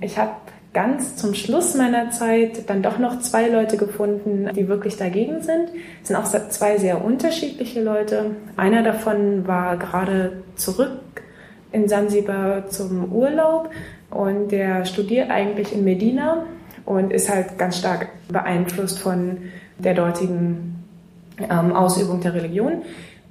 Ich 0.00 0.18
habe 0.18 0.32
ganz 0.72 1.16
zum 1.16 1.34
Schluss 1.34 1.74
meiner 1.74 2.10
Zeit 2.10 2.68
dann 2.68 2.82
doch 2.82 2.98
noch 2.98 3.20
zwei 3.20 3.48
Leute 3.48 3.76
gefunden, 3.76 4.48
die 4.56 4.66
wirklich 4.66 4.96
dagegen 4.96 5.42
sind. 5.42 5.68
Es 6.02 6.08
sind 6.08 6.16
auch 6.16 6.24
zwei 6.24 6.78
sehr 6.78 7.04
unterschiedliche 7.04 7.82
Leute. 7.82 8.36
Einer 8.56 8.82
davon 8.82 9.46
war 9.46 9.76
gerade 9.76 10.42
zurück 10.56 11.21
in 11.72 11.88
Sansibar 11.88 12.68
zum 12.68 13.12
Urlaub 13.12 13.70
und 14.10 14.52
der 14.52 14.84
studiert 14.84 15.30
eigentlich 15.30 15.72
in 15.72 15.84
Medina 15.84 16.44
und 16.84 17.12
ist 17.12 17.30
halt 17.30 17.58
ganz 17.58 17.78
stark 17.78 18.08
beeinflusst 18.28 18.98
von 18.98 19.38
der 19.78 19.94
dortigen 19.94 20.84
ähm, 21.38 21.72
Ausübung 21.72 22.20
der 22.20 22.34
Religion. 22.34 22.82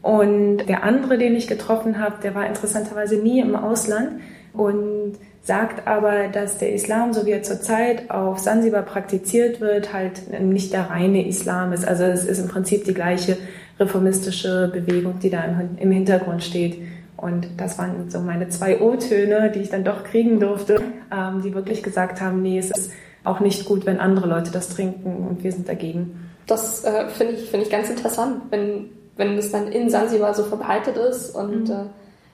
Und 0.02 0.58
der 0.68 0.84
andere, 0.84 1.18
den 1.18 1.36
ich 1.36 1.48
getroffen 1.48 2.00
habe, 2.00 2.16
der 2.24 2.34
war 2.34 2.48
interessanterweise 2.48 3.18
nie 3.18 3.40
im 3.40 3.56
Ausland 3.56 4.22
und 4.54 5.14
sagt 5.44 5.88
aber, 5.88 6.28
dass 6.28 6.58
der 6.58 6.74
Islam, 6.74 7.14
so 7.14 7.26
wie 7.26 7.32
er 7.32 7.44
zurzeit 7.44 8.10
auf 8.12 8.40
Sansibar 8.40 8.84
praktiziert 8.84 9.60
wird, 9.60 9.94
halt 9.94 10.40
nicht 10.42 10.74
der 10.74 10.90
reine 10.90 11.28
Islam 11.28 11.74
ist. 11.74 11.88
Also 11.88 12.04
es 12.04 12.26
ist 12.26 12.40
im 12.40 12.48
Prinzip 12.48 12.86
die 12.86 12.94
gleiche 12.94 13.38
reformistische 13.80 14.70
Bewegung, 14.72 15.20
die 15.20 15.30
da 15.30 15.44
im 15.78 15.92
Hintergrund 15.92 16.44
steht. 16.44 16.78
Und 17.22 17.48
das 17.58 17.78
waren 17.78 18.10
so 18.10 18.20
meine 18.20 18.50
zwei 18.50 18.82
O-Töne, 18.82 19.52
die 19.52 19.60
ich 19.60 19.70
dann 19.70 19.84
doch 19.84 20.04
kriegen 20.04 20.40
durfte, 20.40 20.82
ähm, 21.12 21.42
die 21.44 21.54
wirklich 21.54 21.84
gesagt 21.84 22.20
haben, 22.20 22.42
nee, 22.42 22.58
es 22.58 22.72
ist 22.72 22.92
auch 23.24 23.40
nicht 23.40 23.66
gut, 23.66 23.86
wenn 23.86 24.00
andere 24.00 24.28
Leute 24.28 24.52
das 24.52 24.70
trinken 24.70 25.28
und 25.30 25.44
wir 25.44 25.52
sind 25.52 25.70
dagegen. 25.70 26.30
Das 26.48 26.84
äh, 26.84 27.08
finde 27.10 27.34
ich, 27.34 27.52
find 27.52 27.64
ich 27.64 27.70
ganz 27.70 27.90
interessant, 27.90 28.42
wenn, 28.50 28.90
wenn 29.18 29.38
es 29.38 29.52
dann 29.52 29.68
in 29.68 29.92
Sansibar 29.92 30.34
so 30.34 30.44
verbreitet 30.44 30.98
ist 30.98 31.36
und 31.36 31.70
mhm. 31.70 31.76
äh, 31.76 31.86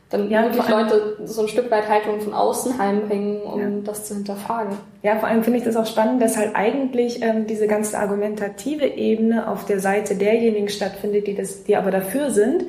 dann 0.09 0.29
ja, 0.29 0.43
wirklich 0.43 0.69
Leute 0.69 1.17
so 1.25 1.41
ein 1.41 1.47
Stück 1.49 1.69
weit 1.69 1.89
Haltung 1.89 2.21
von 2.21 2.33
außen 2.33 2.77
heimbringen, 2.79 3.41
um 3.41 3.59
ja. 3.59 3.67
das 3.83 4.05
zu 4.05 4.15
hinterfragen. 4.15 4.77
Ja, 5.03 5.17
vor 5.17 5.27
allem 5.27 5.43
finde 5.43 5.59
ich 5.59 5.65
das 5.65 5.75
auch 5.75 5.85
spannend, 5.85 6.21
dass 6.21 6.37
halt 6.37 6.55
eigentlich 6.55 7.21
ähm, 7.21 7.45
diese 7.45 7.67
ganze 7.67 7.99
argumentative 7.99 8.85
Ebene 8.85 9.49
auf 9.49 9.65
der 9.65 9.81
Seite 9.81 10.15
derjenigen 10.15 10.69
stattfindet, 10.69 11.27
die, 11.27 11.35
das, 11.35 11.65
die 11.65 11.75
aber 11.75 11.91
dafür 11.91 12.31
sind 12.31 12.63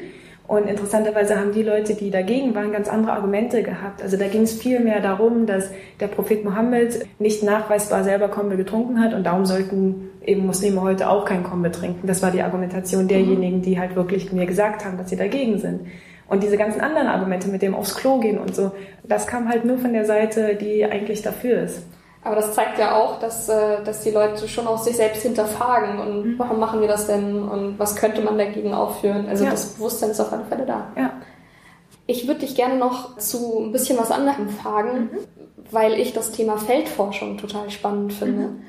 und 0.48 0.66
interessanterweise 0.66 1.38
haben 1.38 1.52
die 1.52 1.62
Leute, 1.62 1.94
die 1.94 2.10
dagegen 2.10 2.54
waren, 2.54 2.72
ganz 2.72 2.88
andere 2.88 3.12
Argumente 3.12 3.62
gehabt. 3.62 4.02
Also 4.02 4.16
da 4.16 4.28
ging 4.28 4.42
es 4.42 4.54
viel 4.54 4.80
mehr 4.80 5.00
darum, 5.00 5.44
dass 5.44 5.70
der 6.00 6.06
Prophet 6.06 6.42
Mohammed 6.42 7.06
nicht 7.18 7.42
nachweisbar 7.42 8.02
selber 8.02 8.28
Kombe 8.28 8.56
getrunken 8.56 8.98
hat 8.98 9.12
und 9.12 9.24
darum 9.24 9.44
sollten 9.44 10.08
eben 10.24 10.46
Muslime 10.46 10.80
heute 10.80 11.10
auch 11.10 11.26
kein 11.26 11.42
Kombe 11.42 11.70
trinken. 11.70 12.06
Das 12.06 12.22
war 12.22 12.30
die 12.30 12.40
Argumentation 12.40 13.08
derjenigen, 13.08 13.60
die 13.60 13.78
halt 13.78 13.94
wirklich 13.94 14.32
mir 14.32 14.46
gesagt 14.46 14.86
haben, 14.86 14.96
dass 14.96 15.10
sie 15.10 15.16
dagegen 15.16 15.58
sind. 15.58 15.82
Und 16.28 16.42
diese 16.42 16.56
ganzen 16.56 16.80
anderen 16.80 17.08
Argumente 17.08 17.48
mit 17.48 17.60
dem 17.60 17.74
aufs 17.74 17.94
Klo 17.94 18.18
gehen 18.18 18.38
und 18.38 18.56
so, 18.56 18.72
das 19.04 19.26
kam 19.26 19.50
halt 19.50 19.66
nur 19.66 19.76
von 19.76 19.92
der 19.92 20.06
Seite, 20.06 20.54
die 20.54 20.82
eigentlich 20.86 21.20
dafür 21.20 21.60
ist. 21.60 21.82
Aber 22.24 22.34
das 22.36 22.52
zeigt 22.52 22.78
ja 22.78 22.96
auch, 22.96 23.20
dass, 23.20 23.48
äh, 23.48 23.82
dass 23.84 24.00
die 24.00 24.10
Leute 24.10 24.48
schon 24.48 24.66
auch 24.66 24.78
sich 24.78 24.96
selbst 24.96 25.22
hinterfragen 25.22 25.98
und 25.98 26.24
mhm. 26.24 26.38
warum 26.38 26.58
machen 26.58 26.80
wir 26.80 26.88
das 26.88 27.06
denn 27.06 27.42
und 27.48 27.78
was 27.78 27.96
könnte 27.96 28.20
man 28.20 28.36
dagegen 28.36 28.74
aufführen. 28.74 29.28
Also 29.28 29.44
ja. 29.44 29.50
das 29.50 29.74
Bewusstsein 29.74 30.10
ist 30.10 30.20
auf 30.20 30.32
alle 30.32 30.44
Fälle 30.44 30.66
da. 30.66 30.92
Ja. 30.96 31.12
Ich 32.06 32.26
würde 32.26 32.40
dich 32.40 32.54
gerne 32.54 32.76
noch 32.76 33.16
zu 33.18 33.60
ein 33.60 33.72
bisschen 33.72 33.98
was 33.98 34.10
anderem 34.10 34.48
fragen, 34.48 35.10
mhm. 35.12 35.18
weil 35.70 35.94
ich 35.94 36.12
das 36.12 36.32
Thema 36.32 36.56
Feldforschung 36.56 37.38
total 37.38 37.70
spannend 37.70 38.12
finde. 38.12 38.48
Mhm. 38.48 38.62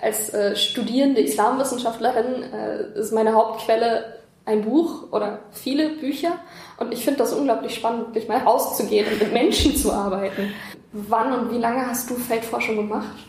Als 0.00 0.32
äh, 0.32 0.54
studierende 0.54 1.20
Islamwissenschaftlerin 1.20 2.42
äh, 2.42 2.98
ist 2.98 3.12
meine 3.12 3.32
Hauptquelle 3.32 4.18
ein 4.44 4.62
Buch 4.62 5.12
oder 5.12 5.40
viele 5.50 5.90
Bücher 5.90 6.32
und 6.78 6.92
ich 6.92 7.04
finde 7.04 7.18
das 7.18 7.32
unglaublich 7.32 7.74
spannend, 7.74 8.08
wirklich 8.08 8.28
mal 8.28 8.38
rauszugehen 8.38 9.06
und 9.10 9.18
mit 9.18 9.32
Menschen 9.32 9.74
zu 9.74 9.92
arbeiten. 9.92 10.52
Wann 10.94 11.32
und 11.32 11.50
wie 11.50 11.58
lange 11.58 11.86
hast 11.88 12.08
du 12.08 12.14
Feldforschung 12.14 12.76
gemacht? 12.76 13.26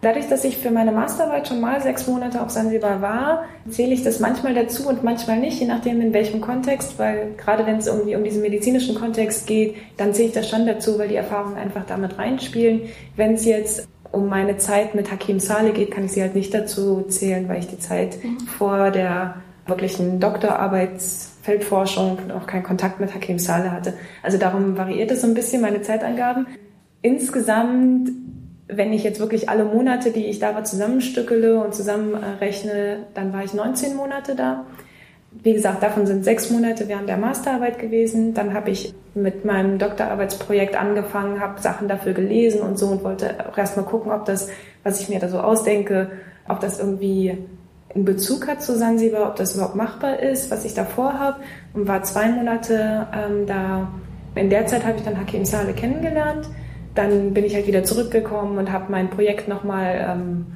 Dadurch, 0.00 0.28
dass 0.28 0.44
ich 0.44 0.58
für 0.58 0.70
meine 0.70 0.92
Masterarbeit 0.92 1.48
schon 1.48 1.60
mal 1.60 1.82
sechs 1.82 2.06
Monate 2.06 2.40
auf 2.40 2.50
Sansibar 2.50 3.02
war, 3.02 3.46
zähle 3.68 3.94
ich 3.94 4.04
das 4.04 4.20
manchmal 4.20 4.54
dazu 4.54 4.88
und 4.88 5.02
manchmal 5.02 5.38
nicht, 5.38 5.58
je 5.58 5.66
nachdem 5.66 6.00
in 6.00 6.12
welchem 6.12 6.40
Kontext, 6.40 6.96
weil 6.98 7.32
gerade 7.36 7.66
wenn 7.66 7.78
es 7.78 7.88
irgendwie 7.88 8.14
um 8.14 8.22
diesen 8.22 8.42
medizinischen 8.42 8.94
Kontext 8.94 9.48
geht, 9.48 9.74
dann 9.96 10.14
zähle 10.14 10.28
ich 10.28 10.34
das 10.34 10.48
schon 10.48 10.66
dazu, 10.66 10.96
weil 10.98 11.08
die 11.08 11.16
Erfahrungen 11.16 11.56
einfach 11.56 11.84
damit 11.84 12.16
reinspielen. 12.16 12.82
Wenn 13.16 13.34
es 13.34 13.44
jetzt 13.44 13.88
um 14.12 14.28
meine 14.28 14.56
Zeit 14.58 14.94
mit 14.94 15.10
Hakim 15.10 15.40
Saleh 15.40 15.72
geht, 15.72 15.90
kann 15.90 16.04
ich 16.04 16.12
sie 16.12 16.22
halt 16.22 16.36
nicht 16.36 16.54
dazu 16.54 17.02
zählen, 17.08 17.48
weil 17.48 17.58
ich 17.58 17.66
die 17.66 17.80
Zeit 17.80 18.22
mhm. 18.22 18.38
vor 18.38 18.92
der 18.92 19.34
wirklichen 19.66 20.20
Doktorarbeitsfeldforschung 20.20 22.30
auch 22.30 22.46
keinen 22.46 22.62
Kontakt 22.62 23.00
mit 23.00 23.12
Hakim 23.12 23.40
Saleh 23.40 23.70
hatte. 23.70 23.94
Also 24.22 24.38
darum 24.38 24.76
variiert 24.76 25.10
es 25.10 25.22
so 25.22 25.26
ein 25.26 25.34
bisschen 25.34 25.60
meine 25.62 25.82
Zeitangaben. 25.82 26.46
Insgesamt, 27.04 28.12
wenn 28.66 28.94
ich 28.94 29.04
jetzt 29.04 29.20
wirklich 29.20 29.50
alle 29.50 29.66
Monate, 29.66 30.10
die 30.10 30.24
ich 30.24 30.38
da 30.38 30.54
war, 30.54 30.64
zusammenstückele 30.64 31.62
und 31.62 31.74
zusammenrechne, 31.74 33.00
dann 33.12 33.30
war 33.34 33.44
ich 33.44 33.52
19 33.52 33.94
Monate 33.94 34.34
da. 34.34 34.64
Wie 35.30 35.52
gesagt, 35.52 35.82
davon 35.82 36.06
sind 36.06 36.24
sechs 36.24 36.48
Monate 36.48 36.88
während 36.88 37.10
der 37.10 37.18
Masterarbeit 37.18 37.78
gewesen. 37.78 38.32
Dann 38.32 38.54
habe 38.54 38.70
ich 38.70 38.94
mit 39.14 39.44
meinem 39.44 39.78
Doktorarbeitsprojekt 39.78 40.80
angefangen, 40.80 41.40
habe 41.40 41.60
Sachen 41.60 41.88
dafür 41.88 42.14
gelesen 42.14 42.62
und 42.62 42.78
so 42.78 42.86
und 42.86 43.04
wollte 43.04 43.50
auch 43.50 43.58
erstmal 43.58 43.84
gucken, 43.84 44.10
ob 44.10 44.24
das, 44.24 44.48
was 44.82 44.98
ich 45.02 45.10
mir 45.10 45.18
da 45.18 45.28
so 45.28 45.40
ausdenke, 45.40 46.10
ob 46.48 46.60
das 46.60 46.78
irgendwie 46.78 47.36
einen 47.94 48.06
Bezug 48.06 48.48
hat 48.48 48.62
zu 48.62 48.78
Sansibar, 48.78 49.28
ob 49.28 49.36
das 49.36 49.56
überhaupt 49.56 49.76
machbar 49.76 50.20
ist, 50.20 50.50
was 50.50 50.64
ich 50.64 50.72
da 50.72 50.86
vorhabe. 50.86 51.40
Und 51.74 51.86
war 51.86 52.02
zwei 52.02 52.30
Monate 52.30 53.08
ähm, 53.12 53.44
da. 53.46 53.92
In 54.36 54.48
der 54.48 54.66
Zeit 54.66 54.86
habe 54.86 54.96
ich 54.96 55.04
dann 55.04 55.20
Hakim 55.20 55.44
Saleh 55.44 55.74
kennengelernt 55.74 56.48
dann 56.94 57.34
bin 57.34 57.44
ich 57.44 57.54
halt 57.54 57.66
wieder 57.66 57.84
zurückgekommen 57.84 58.58
und 58.58 58.72
habe 58.72 58.90
mein 58.90 59.10
Projekt 59.10 59.48
nochmal 59.48 60.06
ähm, 60.08 60.46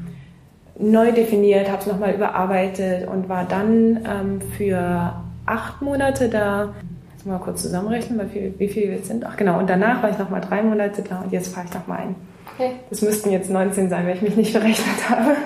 neu 0.79 1.13
definiert, 1.13 1.69
habe 1.69 1.81
es 1.81 1.87
nochmal 1.87 2.15
überarbeitet 2.15 3.09
und 3.09 3.29
war 3.29 3.45
dann 3.45 4.07
ähm, 4.09 4.41
für 4.57 5.15
acht 5.47 5.83
Monate 5.83 6.29
da. 6.29 6.75
Jetzt 7.15 7.27
mal 7.27 7.39
kurz 7.39 7.63
zusammenrechnen, 7.63 8.21
wie 8.21 8.33
viel, 8.33 8.55
wie 8.59 8.69
viel 8.69 8.91
wir 8.91 8.99
sind. 9.03 9.27
Ach 9.27 9.37
genau, 9.37 9.59
und 9.59 9.69
danach 9.69 10.03
war 10.03 10.11
ich 10.11 10.19
nochmal 10.19 10.41
drei 10.41 10.63
Monate 10.63 11.03
da 11.03 11.21
und 11.21 11.33
jetzt 11.33 11.53
fahre 11.53 11.67
ich 11.67 11.75
nochmal 11.75 11.99
ein. 11.99 12.15
Okay. 12.55 12.73
Das 12.91 13.03
müssten 13.03 13.31
jetzt 13.31 13.51
19 13.51 13.89
sein, 13.89 14.07
weil 14.07 14.17
ich 14.17 14.23
mich 14.23 14.37
nicht 14.37 14.53
verrechnet 14.53 15.11
habe. 15.11 15.37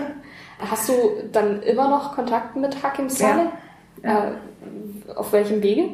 Hast 0.58 0.88
du 0.88 0.92
dann 1.32 1.62
immer 1.62 1.88
noch 1.88 2.14
Kontakt 2.14 2.56
mit 2.56 2.82
Hakim 2.82 3.08
Saleh? 3.08 3.46
Ja. 4.04 4.28
Äh, 4.28 5.12
auf 5.14 5.32
welchem 5.32 5.62
Wege? 5.62 5.84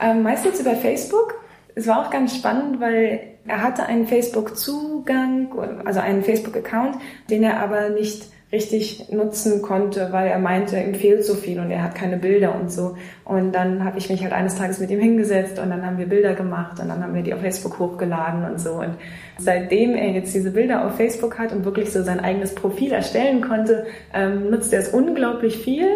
Ähm, 0.00 0.22
meistens 0.22 0.60
über 0.60 0.74
Facebook. 0.74 1.34
Es 1.74 1.86
war 1.86 2.04
auch 2.04 2.10
ganz 2.10 2.36
spannend, 2.36 2.80
weil 2.80 3.20
er 3.46 3.62
hatte 3.62 3.86
einen 3.86 4.06
Facebook-Zugang, 4.06 5.82
also 5.84 6.00
einen 6.00 6.22
Facebook-Account, 6.22 6.96
den 7.30 7.42
er 7.42 7.60
aber 7.60 7.90
nicht 7.90 8.26
richtig 8.52 9.10
nutzen 9.12 9.62
konnte, 9.62 10.08
weil 10.10 10.26
er 10.26 10.38
meinte, 10.40 10.76
ihm 10.76 10.94
fehlt 10.94 11.24
so 11.24 11.34
viel 11.34 11.60
und 11.60 11.70
er 11.70 11.84
hat 11.84 11.94
keine 11.94 12.16
Bilder 12.16 12.54
und 12.56 12.70
so. 12.72 12.96
Und 13.24 13.52
dann 13.52 13.84
habe 13.84 13.98
ich 13.98 14.10
mich 14.10 14.24
halt 14.24 14.32
eines 14.32 14.56
Tages 14.56 14.80
mit 14.80 14.90
ihm 14.90 14.98
hingesetzt 14.98 15.60
und 15.60 15.70
dann 15.70 15.86
haben 15.86 15.98
wir 15.98 16.06
Bilder 16.06 16.34
gemacht 16.34 16.80
und 16.80 16.88
dann 16.88 17.02
haben 17.02 17.14
wir 17.14 17.22
die 17.22 17.32
auf 17.32 17.40
Facebook 17.40 17.78
hochgeladen 17.78 18.44
und 18.44 18.58
so. 18.58 18.72
Und 18.72 18.96
seitdem 19.38 19.94
er 19.94 20.10
jetzt 20.10 20.34
diese 20.34 20.50
Bilder 20.50 20.84
auf 20.84 20.96
Facebook 20.96 21.38
hat 21.38 21.52
und 21.52 21.64
wirklich 21.64 21.92
so 21.92 22.02
sein 22.02 22.18
eigenes 22.18 22.54
Profil 22.56 22.90
erstellen 22.90 23.40
konnte, 23.40 23.86
ähm, 24.12 24.50
nutzt 24.50 24.72
er 24.72 24.80
es 24.80 24.88
unglaublich 24.88 25.58
viel. 25.58 25.86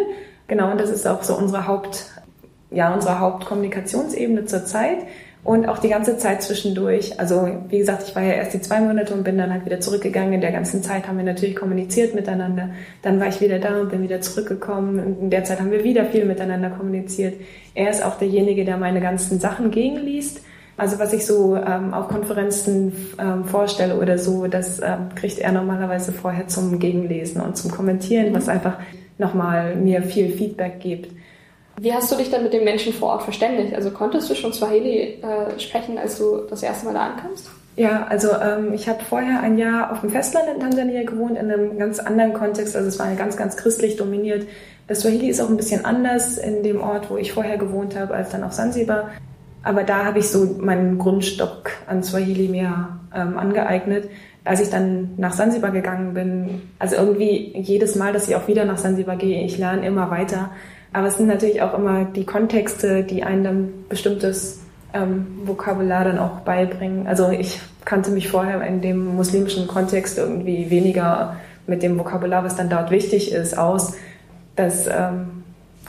Genau, 0.47 0.71
und 0.71 0.79
das 0.79 0.91
ist 0.91 1.05
auch 1.05 1.23
so 1.23 1.35
unsere 1.35 1.67
Haupt, 1.67 2.05
ja, 2.71 2.93
unsere 2.93 3.19
Hauptkommunikationsebene 3.19 4.45
zurzeit. 4.45 4.99
Und 5.45 5.69
auch 5.69 5.77
die 5.77 5.89
ganze 5.89 6.17
Zeit 6.17 6.41
zwischendurch. 6.41 7.19
Also 7.19 7.47
wie 7.69 7.77
gesagt, 7.77 8.05
ich 8.07 8.15
war 8.15 8.23
ja 8.23 8.33
erst 8.33 8.55
die 8.55 8.61
zwei 8.61 8.81
Monate 8.81 9.13
und 9.13 9.23
bin 9.23 9.37
dann 9.37 9.53
halt 9.53 9.63
wieder 9.63 9.79
zurückgegangen. 9.79 10.33
In 10.33 10.41
der 10.41 10.51
ganzen 10.51 10.81
Zeit 10.81 11.07
haben 11.07 11.17
wir 11.17 11.23
natürlich 11.23 11.55
kommuniziert 11.55 12.15
miteinander. 12.15 12.71
Dann 13.03 13.19
war 13.19 13.27
ich 13.27 13.39
wieder 13.41 13.59
da 13.59 13.79
und 13.79 13.91
bin 13.91 14.01
wieder 14.01 14.21
zurückgekommen. 14.21 15.17
In 15.21 15.29
der 15.29 15.43
Zeit 15.43 15.59
haben 15.59 15.69
wir 15.69 15.83
wieder 15.83 16.05
viel 16.05 16.25
miteinander 16.25 16.71
kommuniziert. 16.71 17.35
Er 17.75 17.91
ist 17.91 18.03
auch 18.03 18.17
derjenige, 18.17 18.65
der 18.65 18.77
meine 18.77 19.01
ganzen 19.01 19.39
Sachen 19.39 19.69
gegenliest. 19.69 20.41
Also 20.77 20.97
was 20.97 21.13
ich 21.13 21.27
so 21.27 21.55
ähm, 21.55 21.93
auf 21.93 22.07
Konferenzen 22.07 22.93
ähm, 23.19 23.45
vorstelle 23.45 23.99
oder 23.99 24.17
so, 24.17 24.47
das 24.47 24.79
ähm, 24.79 25.09
kriegt 25.13 25.37
er 25.37 25.51
normalerweise 25.51 26.11
vorher 26.11 26.47
zum 26.47 26.79
Gegenlesen 26.79 27.39
und 27.39 27.55
zum 27.55 27.69
Kommentieren, 27.69 28.33
was 28.33 28.49
einfach 28.49 28.79
nochmal 29.19 29.75
mir 29.75 30.01
viel 30.01 30.29
Feedback 30.29 30.79
gibt. 30.79 31.11
Wie 31.77 31.93
hast 31.93 32.11
du 32.11 32.15
dich 32.15 32.31
dann 32.31 32.43
mit 32.43 32.53
den 32.53 32.63
Menschen 32.63 32.93
vor 32.93 33.09
Ort 33.09 33.23
verständigt? 33.23 33.73
Also 33.75 33.91
konntest 33.91 34.29
du 34.29 34.35
schon 34.35 34.53
Swahili 34.53 35.19
äh, 35.21 35.59
sprechen, 35.59 35.97
als 35.97 36.17
du 36.17 36.41
das 36.49 36.63
erste 36.63 36.85
Mal 36.85 36.93
da 36.93 37.07
ankamst? 37.07 37.49
Ja, 37.75 38.07
also 38.07 38.29
ähm, 38.31 38.71
ich 38.73 38.87
habe 38.87 39.03
vorher 39.03 39.41
ein 39.41 39.57
Jahr 39.57 39.91
auf 39.91 39.99
dem 39.99 40.09
Festland 40.09 40.45
in 40.53 40.61
Tansania 40.61 41.03
gewohnt, 41.03 41.37
in 41.37 41.51
einem 41.51 41.77
ganz 41.77 41.99
anderen 41.99 42.33
Kontext. 42.33 42.75
Also 42.75 42.87
es 42.87 42.97
war 42.97 43.13
ganz, 43.15 43.35
ganz 43.35 43.57
christlich 43.57 43.97
dominiert. 43.97 44.47
Das 44.87 45.01
Swahili 45.01 45.27
ist 45.27 45.41
auch 45.41 45.49
ein 45.49 45.57
bisschen 45.57 45.83
anders 45.83 46.37
in 46.37 46.63
dem 46.63 46.79
Ort, 46.79 47.09
wo 47.09 47.17
ich 47.17 47.33
vorher 47.33 47.57
gewohnt 47.57 47.97
habe, 47.97 48.13
als 48.13 48.29
dann 48.29 48.43
auf 48.43 48.53
Sansibar. 48.53 49.09
Aber 49.63 49.83
da 49.83 50.05
habe 50.05 50.19
ich 50.19 50.29
so 50.29 50.45
meinen 50.59 50.97
Grundstock 50.99 51.71
an 51.87 52.03
Swahili 52.03 52.47
mir 52.47 52.99
ähm, 53.13 53.37
angeeignet. 53.37 54.09
Als 54.45 54.61
ich 54.61 54.69
dann 54.69 55.15
nach 55.17 55.33
Sansibar 55.33 55.71
gegangen 55.71 56.13
bin, 56.13 56.61
also 56.79 56.95
irgendwie 56.95 57.51
jedes 57.57 57.95
Mal, 57.95 58.13
dass 58.13 58.29
ich 58.29 58.35
auch 58.35 58.47
wieder 58.47 58.63
nach 58.63 58.77
Sansibar 58.77 59.17
gehe, 59.17 59.43
ich 59.43 59.57
lerne 59.57 59.85
immer 59.85 60.11
weiter. 60.11 60.51
Aber 60.95 61.07
es 61.07 61.17
sind 61.17 61.27
natürlich 61.27 61.61
auch 61.61 61.73
immer 61.73 62.05
die 62.05 62.23
Kontexte, 62.23 63.03
die 63.03 63.21
einem 63.21 63.43
dann 63.43 63.73
bestimmtes 63.89 64.61
ähm, 64.93 65.41
Vokabular 65.43 66.05
dann 66.05 66.17
auch 66.17 66.39
beibringen. 66.39 67.05
Also 67.05 67.31
ich 67.31 67.59
kannte 67.83 68.11
mich 68.11 68.29
vorher 68.29 68.61
in 68.61 68.79
dem 68.79 69.13
muslimischen 69.17 69.67
Kontext 69.67 70.17
irgendwie 70.17 70.69
weniger 70.69 71.35
mit 71.67 71.83
dem 71.83 71.99
Vokabular, 71.99 72.45
was 72.45 72.55
dann 72.55 72.69
dort 72.69 72.91
wichtig 72.91 73.33
ist, 73.33 73.57
aus. 73.57 73.95
Das 74.55 74.87
ähm, 74.87 75.43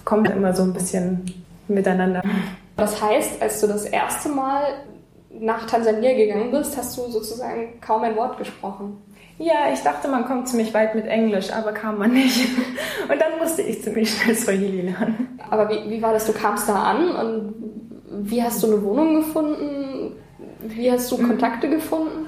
kommt 0.04 0.28
immer 0.28 0.52
so 0.56 0.64
ein 0.64 0.72
bisschen 0.72 1.24
miteinander. 1.68 2.20
Das 2.76 3.00
heißt, 3.00 3.40
als 3.40 3.60
du 3.60 3.68
das 3.68 3.84
erste 3.84 4.28
Mal 4.28 4.64
nach 5.38 5.68
Tansania 5.68 6.16
gegangen 6.16 6.50
bist, 6.50 6.76
hast 6.76 6.98
du 6.98 7.02
sozusagen 7.02 7.80
kaum 7.80 8.02
ein 8.02 8.16
Wort 8.16 8.38
gesprochen. 8.38 8.96
Ja, 9.38 9.70
ich 9.72 9.80
dachte, 9.80 10.08
man 10.08 10.24
kommt 10.24 10.48
ziemlich 10.48 10.72
weit 10.72 10.94
mit 10.94 11.06
Englisch, 11.06 11.52
aber 11.52 11.72
kam 11.72 11.98
man 11.98 12.12
nicht. 12.12 12.48
Und 13.10 13.20
dann 13.20 13.38
musste 13.38 13.62
ich 13.62 13.82
ziemlich 13.82 14.10
schnell 14.10 14.34
Swahili 14.34 14.82
lernen. 14.82 15.38
Aber 15.50 15.68
wie, 15.68 15.90
wie 15.90 16.02
war 16.02 16.12
das? 16.12 16.26
Du 16.26 16.32
kamst 16.32 16.68
da 16.68 16.74
an 16.74 17.08
und 17.10 17.54
wie 18.10 18.42
hast 18.42 18.62
du 18.62 18.66
eine 18.66 18.82
Wohnung 18.82 19.16
gefunden? 19.16 20.12
Wie 20.60 20.90
hast 20.90 21.10
du 21.12 21.18
mhm. 21.18 21.28
Kontakte 21.28 21.68
gefunden? 21.68 22.26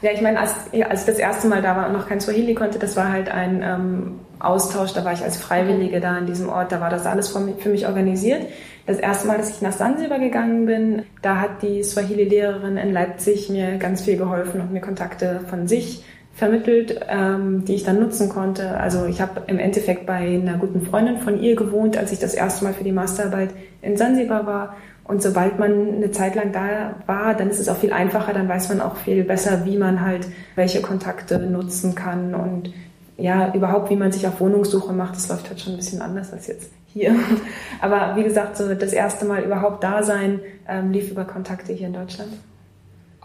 Ja, 0.00 0.12
ich 0.12 0.20
meine, 0.20 0.38
als, 0.38 0.52
als 0.88 1.00
ich 1.00 1.06
das 1.06 1.18
erste 1.18 1.48
Mal 1.48 1.60
da 1.60 1.76
war 1.76 1.88
und 1.88 1.92
noch 1.92 2.08
kein 2.08 2.20
Swahili 2.20 2.54
konnte, 2.54 2.78
das 2.78 2.96
war 2.96 3.10
halt 3.10 3.28
ein 3.28 3.62
ähm, 3.62 4.20
Austausch, 4.38 4.92
da 4.92 5.04
war 5.04 5.12
ich 5.12 5.24
als 5.24 5.36
Freiwillige 5.36 6.00
da 6.00 6.12
an 6.12 6.26
diesem 6.26 6.48
Ort, 6.48 6.70
da 6.70 6.80
war 6.80 6.88
das 6.88 7.04
alles 7.04 7.28
für 7.28 7.40
mich, 7.40 7.56
für 7.56 7.70
mich 7.70 7.86
organisiert. 7.86 8.46
Das 8.86 8.98
erste 8.98 9.26
Mal, 9.26 9.38
dass 9.38 9.50
ich 9.50 9.60
nach 9.60 9.72
Sansibar 9.72 10.20
gegangen 10.20 10.66
bin, 10.66 11.02
da 11.20 11.40
hat 11.40 11.62
die 11.62 11.82
Swahili-Lehrerin 11.82 12.76
in 12.76 12.92
Leipzig 12.92 13.50
mir 13.50 13.76
ganz 13.76 14.02
viel 14.02 14.16
geholfen 14.16 14.60
und 14.60 14.72
mir 14.72 14.80
Kontakte 14.80 15.40
von 15.50 15.66
sich 15.66 16.04
vermittelt, 16.38 17.00
ähm, 17.08 17.64
die 17.64 17.74
ich 17.74 17.82
dann 17.82 17.98
nutzen 17.98 18.28
konnte. 18.28 18.78
Also 18.78 19.06
ich 19.06 19.20
habe 19.20 19.42
im 19.48 19.58
Endeffekt 19.58 20.06
bei 20.06 20.14
einer 20.14 20.56
guten 20.56 20.82
Freundin 20.82 21.18
von 21.18 21.42
ihr 21.42 21.56
gewohnt, 21.56 21.96
als 21.96 22.12
ich 22.12 22.20
das 22.20 22.32
erste 22.32 22.64
Mal 22.64 22.74
für 22.74 22.84
die 22.84 22.92
Masterarbeit 22.92 23.50
in 23.82 23.96
Sansibar 23.96 24.46
war. 24.46 24.76
Und 25.02 25.20
sobald 25.20 25.58
man 25.58 25.96
eine 25.96 26.12
Zeit 26.12 26.36
lang 26.36 26.52
da 26.52 26.94
war, 27.06 27.34
dann 27.34 27.50
ist 27.50 27.58
es 27.58 27.68
auch 27.68 27.78
viel 27.78 27.92
einfacher, 27.92 28.32
dann 28.34 28.48
weiß 28.48 28.68
man 28.68 28.80
auch 28.80 28.94
viel 28.96 29.24
besser, 29.24 29.64
wie 29.64 29.76
man 29.76 30.00
halt 30.00 30.28
welche 30.54 30.80
Kontakte 30.80 31.40
nutzen 31.40 31.94
kann 31.94 32.34
und 32.34 32.72
ja, 33.16 33.52
überhaupt, 33.52 33.90
wie 33.90 33.96
man 33.96 34.12
sich 34.12 34.28
auf 34.28 34.38
Wohnungssuche 34.38 34.92
macht. 34.92 35.16
Das 35.16 35.28
läuft 35.28 35.48
halt 35.48 35.60
schon 35.60 35.72
ein 35.72 35.78
bisschen 35.78 36.02
anders 36.02 36.32
als 36.32 36.46
jetzt 36.46 36.70
hier. 36.86 37.16
Aber 37.80 38.14
wie 38.14 38.22
gesagt, 38.22 38.56
so 38.56 38.72
das 38.74 38.92
erste 38.92 39.24
Mal 39.24 39.42
überhaupt 39.42 39.82
da 39.82 40.04
sein 40.04 40.38
ähm, 40.68 40.92
lief 40.92 41.10
über 41.10 41.24
Kontakte 41.24 41.72
hier 41.72 41.88
in 41.88 41.94
Deutschland. 41.94 42.30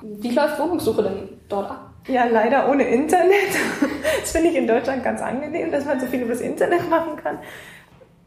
Wie 0.02 0.32
läuft 0.32 0.60
Wohnungssuche 0.60 1.04
denn 1.04 1.30
dort 1.48 1.70
ab? 1.70 1.93
Ja, 2.08 2.26
leider 2.26 2.70
ohne 2.70 2.84
Internet. 2.84 3.32
Das 4.22 4.32
finde 4.32 4.50
ich 4.50 4.56
in 4.56 4.68
Deutschland 4.68 5.04
ganz 5.04 5.22
angenehm, 5.22 5.70
dass 5.70 5.84
man 5.84 6.00
so 6.00 6.06
viel 6.06 6.22
über 6.22 6.32
das 6.32 6.40
Internet 6.40 6.90
machen 6.90 7.18
kann. 7.22 7.40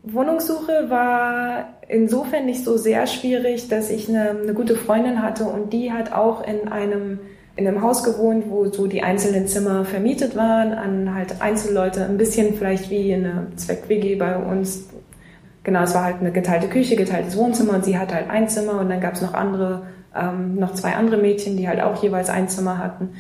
Wohnungssuche 0.03 0.89
war 0.89 1.71
insofern 1.89 2.45
nicht 2.47 2.65
so 2.65 2.77
sehr 2.77 3.07
schwierig, 3.07 3.69
dass 3.69 3.91
ich 3.91 4.09
eine, 4.09 4.31
eine, 4.31 4.53
gute 4.53 4.77
Freundin 4.77 5.23
hatte 5.23 5.45
und 5.45 5.73
die 5.73 5.93
hat 5.93 6.13
auch 6.13 6.47
in 6.47 6.69
einem, 6.69 7.19
in 7.57 7.67
einem 7.67 7.83
Haus 7.83 8.05
gewohnt, 8.05 8.45
wo 8.51 8.67
so 8.67 8.87
die 8.87 9.03
einzelnen 9.03 9.49
Zimmer 9.49 9.85
vermietet 9.85 10.37
waren 10.37 10.73
an 10.75 11.15
halt 11.15 11.41
Einzelleute, 11.41 12.05
ein 12.05 12.19
bisschen 12.19 12.55
vielleicht 12.55 12.91
wie 12.91 13.15
eine 13.15 13.49
Zweck-WG 13.57 14.17
bei 14.17 14.37
uns. 14.37 14.89
Genau, 15.65 15.83
es 15.83 15.95
war 15.95 16.05
halt 16.05 16.21
eine 16.21 16.31
geteilte 16.31 16.69
Küche, 16.69 16.95
geteiltes 16.95 17.37
Wohnzimmer 17.37 17.75
und 17.75 17.85
sie 17.85 17.99
hatte 17.99 18.15
halt 18.15 18.31
ein 18.31 18.49
Zimmer 18.49 18.81
und 18.81 18.91
dann 18.91 19.01
gab 19.01 19.15
es 19.15 19.23
noch 19.23 19.35
andere, 19.35 19.87
ähm, 20.15 20.55
noch 20.57 20.75
zwei 20.75 20.93
andere 20.93 21.17
Mädchen, 21.17 21.57
die 21.57 21.67
halt 21.67 21.81
auch 21.81 22.01
jeweils 22.03 22.29
ein 22.29 22.49
Zimmer 22.49 22.79
hatten. 22.79 23.15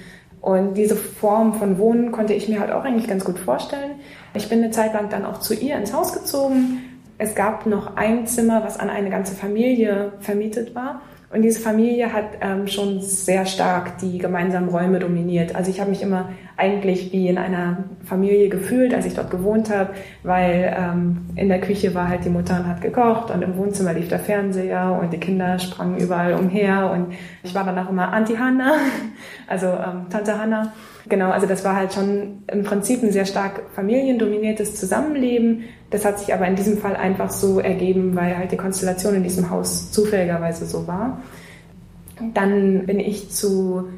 Und 0.46 0.74
diese 0.74 0.94
Form 0.94 1.54
von 1.54 1.76
Wohnen 1.76 2.12
konnte 2.12 2.32
ich 2.32 2.48
mir 2.48 2.60
halt 2.60 2.70
auch 2.70 2.84
eigentlich 2.84 3.08
ganz 3.08 3.24
gut 3.24 3.36
vorstellen. 3.36 3.96
Ich 4.32 4.48
bin 4.48 4.62
eine 4.62 4.70
Zeit 4.70 4.94
lang 4.94 5.08
dann 5.08 5.24
auch 5.24 5.40
zu 5.40 5.54
ihr 5.54 5.76
ins 5.76 5.92
Haus 5.92 6.12
gezogen. 6.12 7.00
Es 7.18 7.34
gab 7.34 7.66
noch 7.66 7.96
ein 7.96 8.28
Zimmer, 8.28 8.62
was 8.62 8.78
an 8.78 8.88
eine 8.88 9.10
ganze 9.10 9.34
Familie 9.34 10.12
vermietet 10.20 10.76
war. 10.76 11.00
Und 11.32 11.42
diese 11.42 11.58
Familie 11.58 12.12
hat 12.12 12.26
ähm, 12.40 12.68
schon 12.68 13.00
sehr 13.00 13.44
stark 13.44 13.98
die 13.98 14.18
gemeinsamen 14.18 14.68
Räume 14.68 15.00
dominiert. 15.00 15.56
Also 15.56 15.68
ich 15.72 15.80
habe 15.80 15.90
mich 15.90 16.00
immer 16.00 16.28
eigentlich 16.56 17.12
wie 17.12 17.28
in 17.28 17.36
einer 17.36 17.84
Familie 18.04 18.48
gefühlt, 18.48 18.94
als 18.94 19.04
ich 19.04 19.14
dort 19.14 19.30
gewohnt 19.30 19.70
habe, 19.70 19.90
weil 20.22 20.74
ähm, 20.78 21.26
in 21.36 21.48
der 21.48 21.60
Küche 21.60 21.94
war 21.94 22.08
halt 22.08 22.24
die 22.24 22.30
Mutter 22.30 22.58
und 22.58 22.66
hat 22.66 22.80
gekocht 22.80 23.30
und 23.30 23.42
im 23.42 23.56
Wohnzimmer 23.58 23.92
lief 23.92 24.08
der 24.08 24.20
Fernseher 24.20 24.98
und 25.00 25.12
die 25.12 25.18
Kinder 25.18 25.58
sprangen 25.58 25.98
überall 25.98 26.32
umher 26.34 26.90
und 26.92 27.12
ich 27.42 27.54
war 27.54 27.64
dann 27.64 27.78
auch 27.78 27.90
immer 27.90 28.12
Auntie 28.12 28.38
Hanna, 28.38 28.74
also 29.46 29.66
ähm, 29.66 30.06
Tante 30.08 30.38
Hanna. 30.38 30.72
Genau, 31.08 31.30
also 31.30 31.46
das 31.46 31.64
war 31.64 31.76
halt 31.76 31.92
schon 31.92 32.42
im 32.50 32.64
Prinzip 32.64 33.02
ein 33.02 33.12
sehr 33.12 33.26
stark 33.26 33.62
familiendominiertes 33.74 34.74
Zusammenleben. 34.74 35.64
Das 35.90 36.04
hat 36.04 36.18
sich 36.18 36.34
aber 36.34 36.48
in 36.48 36.56
diesem 36.56 36.78
Fall 36.78 36.96
einfach 36.96 37.30
so 37.30 37.60
ergeben, 37.60 38.16
weil 38.16 38.36
halt 38.36 38.50
die 38.50 38.56
Konstellation 38.56 39.14
in 39.14 39.22
diesem 39.22 39.50
Haus 39.50 39.92
zufälligerweise 39.92 40.66
so 40.66 40.88
war. 40.88 41.20
Dann 42.34 42.86
bin 42.86 42.98
ich 42.98 43.30
zu 43.30 43.88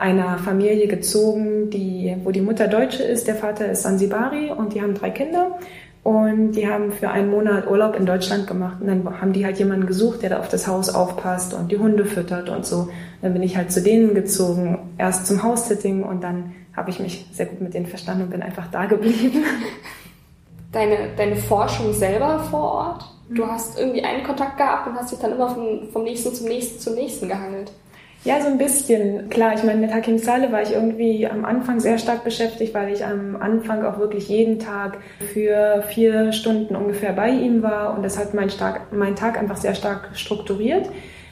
einer 0.00 0.38
Familie 0.38 0.88
gezogen, 0.88 1.68
die, 1.68 2.16
wo 2.24 2.30
die 2.30 2.40
Mutter 2.40 2.68
Deutsche 2.68 3.02
ist, 3.02 3.28
der 3.28 3.34
Vater 3.34 3.70
ist 3.70 3.82
Sansibari 3.82 4.50
und 4.50 4.72
die 4.72 4.80
haben 4.80 4.94
drei 4.94 5.10
Kinder. 5.10 5.58
Und 6.02 6.52
die 6.52 6.66
haben 6.66 6.92
für 6.92 7.10
einen 7.10 7.30
Monat 7.30 7.70
Urlaub 7.70 7.94
in 7.94 8.06
Deutschland 8.06 8.46
gemacht. 8.46 8.78
Und 8.80 8.86
dann 8.86 9.20
haben 9.20 9.34
die 9.34 9.44
halt 9.44 9.58
jemanden 9.58 9.86
gesucht, 9.86 10.22
der 10.22 10.30
da 10.30 10.38
auf 10.38 10.48
das 10.48 10.66
Haus 10.66 10.88
aufpasst 10.88 11.52
und 11.52 11.70
die 11.70 11.76
Hunde 11.76 12.06
füttert 12.06 12.48
und 12.48 12.64
so. 12.64 12.88
Dann 13.20 13.34
bin 13.34 13.42
ich 13.42 13.58
halt 13.58 13.70
zu 13.70 13.82
denen 13.82 14.14
gezogen, 14.14 14.78
erst 14.96 15.26
zum 15.26 15.42
House-Sitting 15.42 16.02
und 16.02 16.24
dann 16.24 16.54
habe 16.74 16.88
ich 16.88 17.00
mich 17.00 17.26
sehr 17.32 17.44
gut 17.44 17.60
mit 17.60 17.74
denen 17.74 17.84
verstanden 17.84 18.22
und 18.22 18.30
bin 18.30 18.40
einfach 18.42 18.68
da 18.70 18.86
geblieben. 18.86 19.44
Deine, 20.72 20.96
deine 21.16 21.34
Forschung 21.34 21.92
selber 21.92 22.38
vor 22.48 22.60
Ort? 22.60 23.04
Du 23.28 23.44
hast 23.44 23.76
irgendwie 23.76 24.04
einen 24.04 24.22
Kontakt 24.22 24.56
gehabt 24.56 24.86
und 24.86 24.94
hast 24.94 25.10
dich 25.10 25.18
dann 25.18 25.32
immer 25.32 25.48
vom, 25.52 25.88
vom 25.92 26.04
nächsten 26.04 26.32
zum 26.32 26.46
nächsten 26.46 26.78
zum 26.78 26.94
nächsten 26.94 27.26
gehangelt. 27.26 27.72
Ja, 28.22 28.38
so 28.42 28.48
ein 28.48 28.58
bisschen. 28.58 29.30
Klar, 29.30 29.54
ich 29.54 29.62
meine, 29.62 29.80
mit 29.80 29.94
Hakim 29.94 30.18
Saleh 30.18 30.52
war 30.52 30.60
ich 30.60 30.72
irgendwie 30.72 31.26
am 31.26 31.46
Anfang 31.46 31.80
sehr 31.80 31.96
stark 31.96 32.22
beschäftigt, 32.22 32.74
weil 32.74 32.92
ich 32.92 33.02
am 33.02 33.36
Anfang 33.36 33.82
auch 33.82 33.98
wirklich 33.98 34.28
jeden 34.28 34.58
Tag 34.58 34.98
für 35.32 35.82
vier 35.88 36.32
Stunden 36.32 36.76
ungefähr 36.76 37.14
bei 37.14 37.30
ihm 37.30 37.62
war 37.62 37.96
und 37.96 38.02
das 38.02 38.18
hat 38.18 38.34
meinen, 38.34 38.52
meinen 38.92 39.16
Tag 39.16 39.38
einfach 39.38 39.56
sehr 39.56 39.74
stark 39.74 40.10
strukturiert. 40.12 40.86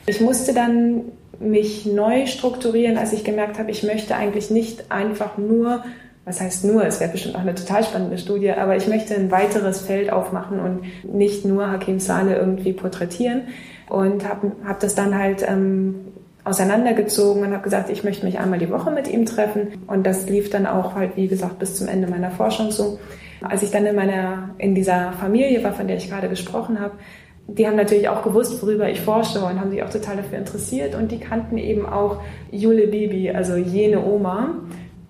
Ich 0.06 0.22
musste 0.22 0.54
dann 0.54 1.12
mich 1.38 1.84
neu 1.84 2.26
strukturieren, 2.26 2.96
als 2.96 3.12
ich 3.12 3.22
gemerkt 3.22 3.58
habe, 3.58 3.70
ich 3.70 3.82
möchte 3.82 4.16
eigentlich 4.16 4.50
nicht 4.50 4.90
einfach 4.90 5.36
nur, 5.36 5.84
was 6.24 6.40
heißt 6.40 6.64
nur, 6.64 6.86
es 6.86 7.00
wäre 7.00 7.12
bestimmt 7.12 7.36
auch 7.36 7.40
eine 7.40 7.54
total 7.54 7.84
spannende 7.84 8.16
Studie, 8.16 8.52
aber 8.52 8.76
ich 8.76 8.88
möchte 8.88 9.14
ein 9.14 9.30
weiteres 9.30 9.82
Feld 9.82 10.10
aufmachen 10.10 10.58
und 10.58 11.14
nicht 11.14 11.44
nur 11.44 11.70
Hakim 11.70 12.00
Saleh 12.00 12.34
irgendwie 12.34 12.72
porträtieren 12.72 13.42
und 13.90 14.26
habe 14.26 14.52
hab 14.66 14.80
das 14.80 14.94
dann 14.94 15.16
halt 15.16 15.46
ähm, 15.46 16.12
auseinandergezogen 16.48 17.42
und 17.42 17.52
habe 17.52 17.62
gesagt, 17.62 17.90
ich 17.90 18.04
möchte 18.04 18.24
mich 18.24 18.38
einmal 18.38 18.58
die 18.58 18.70
Woche 18.70 18.90
mit 18.90 19.08
ihm 19.08 19.26
treffen. 19.26 19.84
Und 19.86 20.06
das 20.06 20.28
lief 20.28 20.50
dann 20.50 20.66
auch 20.66 20.94
halt, 20.94 21.16
wie 21.16 21.28
gesagt, 21.28 21.58
bis 21.58 21.76
zum 21.76 21.88
Ende 21.88 22.08
meiner 22.08 22.30
Forschung 22.30 22.70
so. 22.70 22.98
Als 23.40 23.62
ich 23.62 23.70
dann 23.70 23.86
in 23.86 23.94
meiner, 23.94 24.50
in 24.58 24.74
dieser 24.74 25.12
Familie 25.12 25.62
war, 25.62 25.72
von 25.72 25.86
der 25.86 25.96
ich 25.96 26.08
gerade 26.08 26.28
gesprochen 26.28 26.80
habe, 26.80 26.94
die 27.46 27.66
haben 27.66 27.76
natürlich 27.76 28.08
auch 28.08 28.22
gewusst, 28.22 28.60
worüber 28.62 28.90
ich 28.90 29.00
forsche 29.00 29.40
und 29.40 29.58
haben 29.58 29.70
sich 29.70 29.82
auch 29.82 29.90
total 29.90 30.16
dafür 30.16 30.38
interessiert. 30.38 30.94
Und 30.94 31.12
die 31.12 31.18
kannten 31.18 31.56
eben 31.56 31.86
auch 31.86 32.20
Jule 32.50 32.88
Bibi, 32.88 33.30
also 33.30 33.56
jene 33.56 34.04
Oma. 34.04 34.56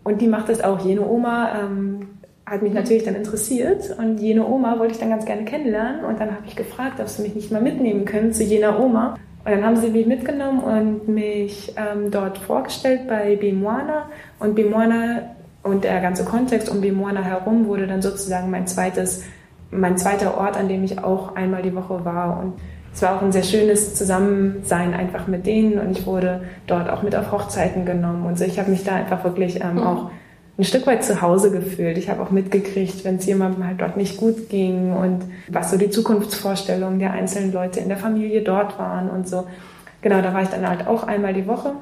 Und 0.05 0.20
die 0.20 0.29
macht 0.29 0.48
das 0.48 0.62
auch. 0.62 0.85
Jene 0.85 1.07
Oma 1.07 1.53
ähm, 1.61 2.09
hat 2.46 2.62
mich 2.62 2.72
natürlich 2.72 3.05
dann 3.05 3.14
interessiert 3.14 3.94
und 3.98 4.18
jene 4.18 4.46
Oma 4.46 4.79
wollte 4.79 4.94
ich 4.94 4.98
dann 4.98 5.11
ganz 5.11 5.24
gerne 5.24 5.44
kennenlernen. 5.44 6.05
Und 6.05 6.20
dann 6.20 6.31
habe 6.31 6.46
ich 6.46 6.57
gefragt, 6.57 7.01
ob 7.01 7.09
sie 7.09 7.22
mich 7.22 7.35
nicht 7.35 7.51
mal 7.51 7.61
mitnehmen 7.61 8.05
können 8.05 8.33
zu 8.33 8.44
jener 8.44 8.81
Oma. 8.81 9.16
Und 9.44 9.53
dann 9.53 9.64
haben 9.64 9.77
sie 9.77 9.88
mich 9.88 10.07
mitgenommen 10.07 10.61
und 10.61 11.09
mich 11.09 11.74
ähm, 11.77 12.11
dort 12.11 12.38
vorgestellt 12.38 13.09
bei 13.09 13.37
Bimoana. 13.37 14.09
Und 14.38 14.55
Bimoana 14.55 15.37
und 15.62 15.85
der 15.85 16.01
ganze 16.01 16.24
Kontext 16.24 16.68
um 16.68 16.81
Bimoana 16.81 17.22
herum 17.22 17.66
wurde 17.66 17.87
dann 17.87 18.03
sozusagen 18.03 18.51
mein 18.51 18.66
zweites, 18.66 19.24
mein 19.70 19.96
zweiter 19.96 20.37
Ort, 20.37 20.57
an 20.57 20.68
dem 20.68 20.85
ich 20.85 21.03
auch 21.03 21.35
einmal 21.35 21.62
die 21.62 21.74
Woche 21.74 22.05
war. 22.05 22.40
Und 22.40 22.55
es 22.92 23.03
war 23.03 23.16
auch 23.16 23.22
ein 23.22 23.33
sehr 23.33 23.42
schönes 23.42 23.94
Zusammensein 23.94 24.94
einfach 24.94 25.27
mit 25.29 25.46
denen 25.46 25.79
und 25.79 25.96
ich 25.96 26.07
wurde 26.07 26.42
dort 26.66 26.90
auch 26.90 27.03
mit 27.03 27.14
auf 27.14 27.31
Hochzeiten 27.33 27.85
genommen 27.85 28.27
und 28.27 28.38
so. 28.38 28.44
Ich 28.44 28.59
habe 28.59 28.70
mich 28.70 28.85
da 28.85 28.96
einfach 28.96 29.24
wirklich 29.24 29.62
ähm, 29.62 29.74
mhm. 29.74 29.83
auch 29.83 30.11
ein 30.59 30.64
Stück 30.64 30.87
weit 30.88 31.05
zu 31.05 31.23
Hause 31.23 31.53
gefühlt. 31.53 31.97
Ich 31.99 32.11
habe 32.11 32.21
auch 32.21 32.31
mitgekriegt, 32.31 33.05
wenn 33.05 33.16
es 33.16 33.27
jemandem 33.27 33.64
halt 33.64 33.81
dort 33.81 33.97
nicht 33.97 34.16
gut 34.16 34.49
ging 34.49 34.92
und 34.92 35.23
was 35.49 35.71
so 35.71 35.77
die 35.77 35.90
Zukunftsvorstellungen 35.90 36.99
der 36.99 37.12
einzelnen 37.12 37.53
Leute 37.53 37.79
in 37.79 37.88
der 37.88 37.97
Familie 37.97 38.42
dort 38.42 38.77
waren 38.79 39.09
und 39.09 39.29
so. 39.29 39.47
Genau, 40.03 40.21
da 40.21 40.35
war 40.35 40.42
ich 40.42 40.49
dann 40.49 40.68
halt 40.68 40.87
auch 40.88 41.05
einmal 41.05 41.33
die 41.33 41.47
Woche. 41.47 41.75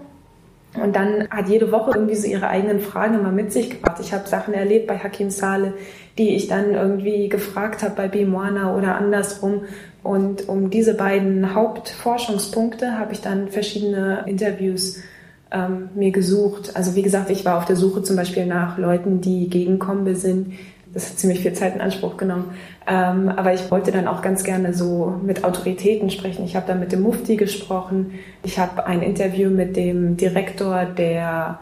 Und 0.82 0.94
dann 0.94 1.26
hat 1.30 1.48
jede 1.48 1.72
Woche 1.72 1.92
irgendwie 1.94 2.16
so 2.16 2.26
ihre 2.26 2.48
eigenen 2.48 2.80
Fragen 2.80 3.14
immer 3.14 3.32
mit 3.32 3.50
sich 3.50 3.70
gebracht. 3.70 3.96
Ich 4.00 4.12
habe 4.12 4.28
Sachen 4.28 4.52
erlebt 4.52 4.86
bei 4.86 4.98
Hakim 4.98 5.30
Saleh, 5.30 5.72
die 6.18 6.36
ich 6.36 6.48
dann 6.48 6.72
irgendwie 6.72 7.30
gefragt 7.30 7.82
habe 7.82 7.94
bei 7.94 8.08
Bimoana 8.08 8.76
oder 8.76 8.96
andersrum. 8.96 9.62
Und 10.02 10.50
um 10.50 10.68
diese 10.68 10.92
beiden 10.92 11.54
Hauptforschungspunkte 11.54 12.98
habe 12.98 13.14
ich 13.14 13.22
dann 13.22 13.48
verschiedene 13.48 14.24
Interviews 14.26 15.00
ähm, 15.50 15.90
mir 15.94 16.10
gesucht. 16.10 16.74
Also 16.74 16.94
wie 16.94 17.02
gesagt, 17.02 17.30
ich 17.30 17.44
war 17.44 17.58
auf 17.58 17.64
der 17.64 17.76
Suche 17.76 18.02
zum 18.02 18.16
Beispiel 18.16 18.46
nach 18.46 18.78
Leuten, 18.78 19.20
die 19.20 19.48
gegen 19.48 19.78
Kombe 19.78 20.16
sind. 20.16 20.54
Das 20.92 21.10
hat 21.10 21.18
ziemlich 21.18 21.40
viel 21.40 21.52
Zeit 21.52 21.74
in 21.74 21.80
Anspruch 21.80 22.16
genommen. 22.16 22.54
Ähm, 22.86 23.28
aber 23.28 23.52
ich 23.52 23.70
wollte 23.70 23.92
dann 23.92 24.08
auch 24.08 24.22
ganz 24.22 24.44
gerne 24.44 24.72
so 24.72 25.14
mit 25.22 25.44
Autoritäten 25.44 26.10
sprechen. 26.10 26.44
Ich 26.44 26.56
habe 26.56 26.66
dann 26.66 26.80
mit 26.80 26.92
dem 26.92 27.02
Mufti 27.02 27.36
gesprochen. 27.36 28.12
Ich 28.42 28.58
habe 28.58 28.86
ein 28.86 29.02
Interview 29.02 29.50
mit 29.50 29.76
dem 29.76 30.16
Direktor 30.16 30.86
der 30.86 31.60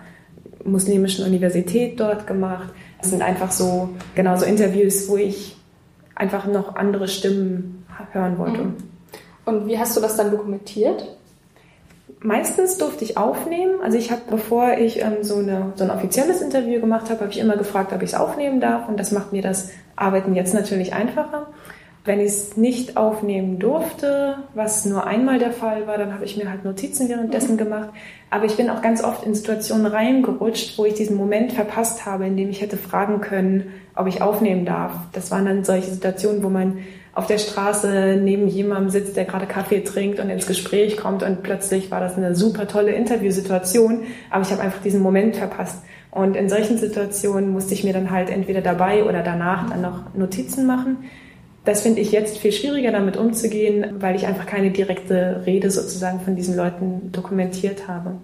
muslimischen 0.65 1.27
Universität 1.27 1.99
dort 2.01 2.27
gemacht. 2.27 2.71
Das 3.01 3.11
sind 3.11 3.23
einfach 3.23 3.51
so, 3.51 3.91
genau 4.15 4.37
so 4.37 4.47
Interviews, 4.47 5.09
wo 5.09 5.17
ich 5.17 5.57
einfach 6.15 6.47
noch 6.47 6.77
andere 6.77 7.09
Stimmen 7.09 7.85
hören 8.13 8.39
wollte. 8.39 8.63
Mhm. 8.63 8.75
Und 9.45 9.67
wie 9.67 9.79
hast 9.79 9.97
du 9.97 10.01
das 10.01 10.17
dann 10.17 10.31
dokumentiert? 10.31 11.07
Meistens 12.27 12.79
durfte 12.79 13.05
ich 13.05 13.19
aufnehmen. 13.19 13.83
Also 13.83 13.99
ich 13.99 14.11
habe, 14.11 14.23
bevor 14.31 14.79
ich 14.79 15.03
ähm, 15.03 15.19
so, 15.21 15.37
eine, 15.37 15.75
so 15.75 15.85
ein 15.85 15.91
offizielles 15.91 16.41
Interview 16.41 16.81
gemacht 16.81 17.11
habe, 17.11 17.21
habe 17.21 17.31
ich 17.31 17.39
immer 17.39 17.59
gefragt, 17.59 17.93
ob 17.93 18.01
ich 18.01 18.15
es 18.15 18.15
aufnehmen 18.15 18.63
darf. 18.63 18.89
Und 18.89 18.99
das 18.99 19.13
macht 19.13 19.35
mir 19.35 19.43
das 19.43 19.69
Arbeiten 19.95 20.35
jetzt 20.35 20.55
natürlich 20.55 20.95
einfacher. 20.95 21.49
Wenn 22.07 22.21
ich 22.21 22.29
es 22.29 22.57
nicht 22.57 22.97
aufnehmen 22.97 23.59
durfte, 23.59 24.39
was 24.55 24.87
nur 24.87 25.07
einmal 25.07 25.39
der 25.39 25.53
Fall 25.53 25.87
war, 25.87 25.99
dann 25.99 26.15
habe 26.15 26.25
ich 26.25 26.39
mir 26.39 26.49
halt 26.49 26.65
Notizen 26.65 27.11
währenddessen 27.11 27.59
gemacht. 27.59 27.91
Aber 28.31 28.47
ich 28.47 28.57
bin 28.57 28.71
auch 28.71 28.81
ganz 28.81 29.05
oft 29.05 29.27
in 29.27 29.35
Situationen 29.35 29.85
reingerutscht, 29.85 30.79
wo 30.79 30.87
ich 30.87 30.95
diesen 30.95 31.19
Moment 31.19 31.53
verpasst 31.53 32.07
habe, 32.07 32.27
in 32.27 32.39
dem 32.39 32.49
ich 32.49 32.63
hätte 32.63 32.79
fragen 32.79 33.21
können, 33.21 33.71
ob 33.97 34.07
ich 34.07 34.23
aufnehmen 34.23 34.65
darf. 34.65 34.95
Das 35.13 35.31
waren 35.31 35.45
dann 35.45 35.63
solche 35.63 35.91
Situationen, 35.91 36.43
wo 36.43 36.49
man 36.49 36.79
auf 37.15 37.27
der 37.27 37.39
Straße 37.39 38.19
neben 38.21 38.49
jemandem 38.49 38.91
sitzt, 38.91 39.17
der 39.17 39.25
gerade 39.25 39.47
Kaffee 39.47 39.81
trinkt 39.81 40.19
und 40.19 40.31
ins 40.31 40.47
Gespräch 40.47 40.97
kommt 40.97 41.23
und 41.23 41.43
plötzlich 41.43 41.91
war 41.91 42.01
das 42.01 42.17
eine 42.17 42.35
super 42.35 42.67
tolle 42.67 42.93
Interviewsituation, 42.93 44.03
aber 44.31 44.43
ich 44.43 44.51
habe 44.51 44.63
einfach 44.63 44.83
diesen 44.83 45.01
Moment 45.01 45.37
verpasst. 45.37 45.79
Und 46.11 46.37
in 46.37 46.49
solchen 46.49 46.79
Situationen 46.79 47.51
musste 47.51 47.75
ich 47.75 47.85
mir 47.85 47.93
dann 47.93 48.11
halt 48.11 48.31
entweder 48.31 48.61
dabei 48.61 49.05
oder 49.05 49.23
danach 49.23 49.71
dann 49.71 49.81
noch 49.81 50.15
Notizen 50.15 50.67
machen. 50.67 50.99
Das 51.65 51.83
finde 51.83 52.01
ich 52.01 52.13
jetzt 52.13 52.39
viel 52.39 52.53
schwieriger, 52.53 52.93
damit 52.93 53.17
umzugehen, 53.17 53.97
weil 53.99 54.17
ich 54.17 54.27
einfach 54.27 54.47
keine 54.47 54.71
direkte 54.71 55.43
Rede 55.47 55.71
sozusagen 55.71 56.21
von 56.21 56.37
diesen 56.37 56.57
Leuten 56.57 57.11
dokumentiert 57.11 57.89
habe. 57.89 58.17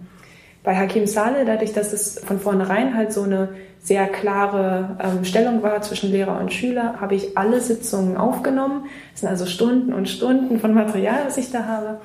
Bei 0.63 0.77
Hakim 0.77 1.07
Saleh, 1.07 1.45
dadurch, 1.47 1.73
dass 1.73 1.93
es 1.93 2.19
von 2.19 2.39
vornherein 2.39 2.95
halt 2.95 3.13
so 3.13 3.23
eine 3.23 3.49
sehr 3.83 4.07
klare 4.07 4.97
ähm, 5.03 5.25
Stellung 5.25 5.63
war 5.63 5.81
zwischen 5.81 6.11
Lehrer 6.11 6.39
und 6.39 6.53
Schüler, 6.53 7.01
habe 7.01 7.15
ich 7.15 7.39
alle 7.39 7.61
Sitzungen 7.61 8.19
aufgenommen. 8.19 8.85
Das 9.13 9.21
sind 9.21 9.31
also 9.31 9.47
Stunden 9.47 9.95
und 9.95 10.09
Stunden 10.09 10.61
von 10.61 10.75
Material, 10.75 11.21
was 11.25 11.39
ich 11.39 11.51
da 11.51 11.65
habe. 11.65 12.01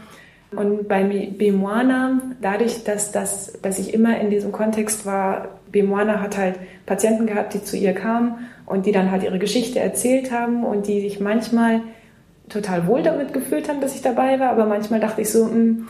Und 0.56 0.88
bei 0.88 1.04
Bimoana, 1.04 2.22
dadurch, 2.42 2.86
dass, 2.86 3.12
das, 3.12 3.60
dass 3.62 3.78
ich 3.78 3.94
immer 3.94 4.20
in 4.22 4.30
diesem 4.30 4.54
Kontext 4.54 5.06
war, 5.06 5.50
Bimoana 5.72 6.22
hat 6.22 6.38
halt 6.38 6.56
Patienten 6.86 7.26
gehabt, 7.26 7.54
die 7.54 7.64
zu 7.64 7.76
ihr 7.76 7.94
kamen 7.94 8.48
und 8.66 8.86
die 8.86 8.94
dann 8.94 9.12
halt 9.12 9.24
ihre 9.24 9.40
Geschichte 9.40 9.80
erzählt 9.80 10.32
haben 10.32 10.64
und 10.64 10.88
die 10.88 11.02
sich 11.02 11.20
manchmal 11.20 11.82
total 12.48 12.88
wohl 12.88 13.04
damit 13.04 13.34
gefühlt 13.34 13.68
haben, 13.68 13.82
dass 13.82 13.96
ich 13.96 14.02
dabei 14.02 14.40
war, 14.40 14.52
aber 14.52 14.66
manchmal 14.66 15.00
dachte 15.02 15.22
ich 15.22 15.30
so, 15.30 15.46
mh, 15.46 15.52
hm, 15.52 15.88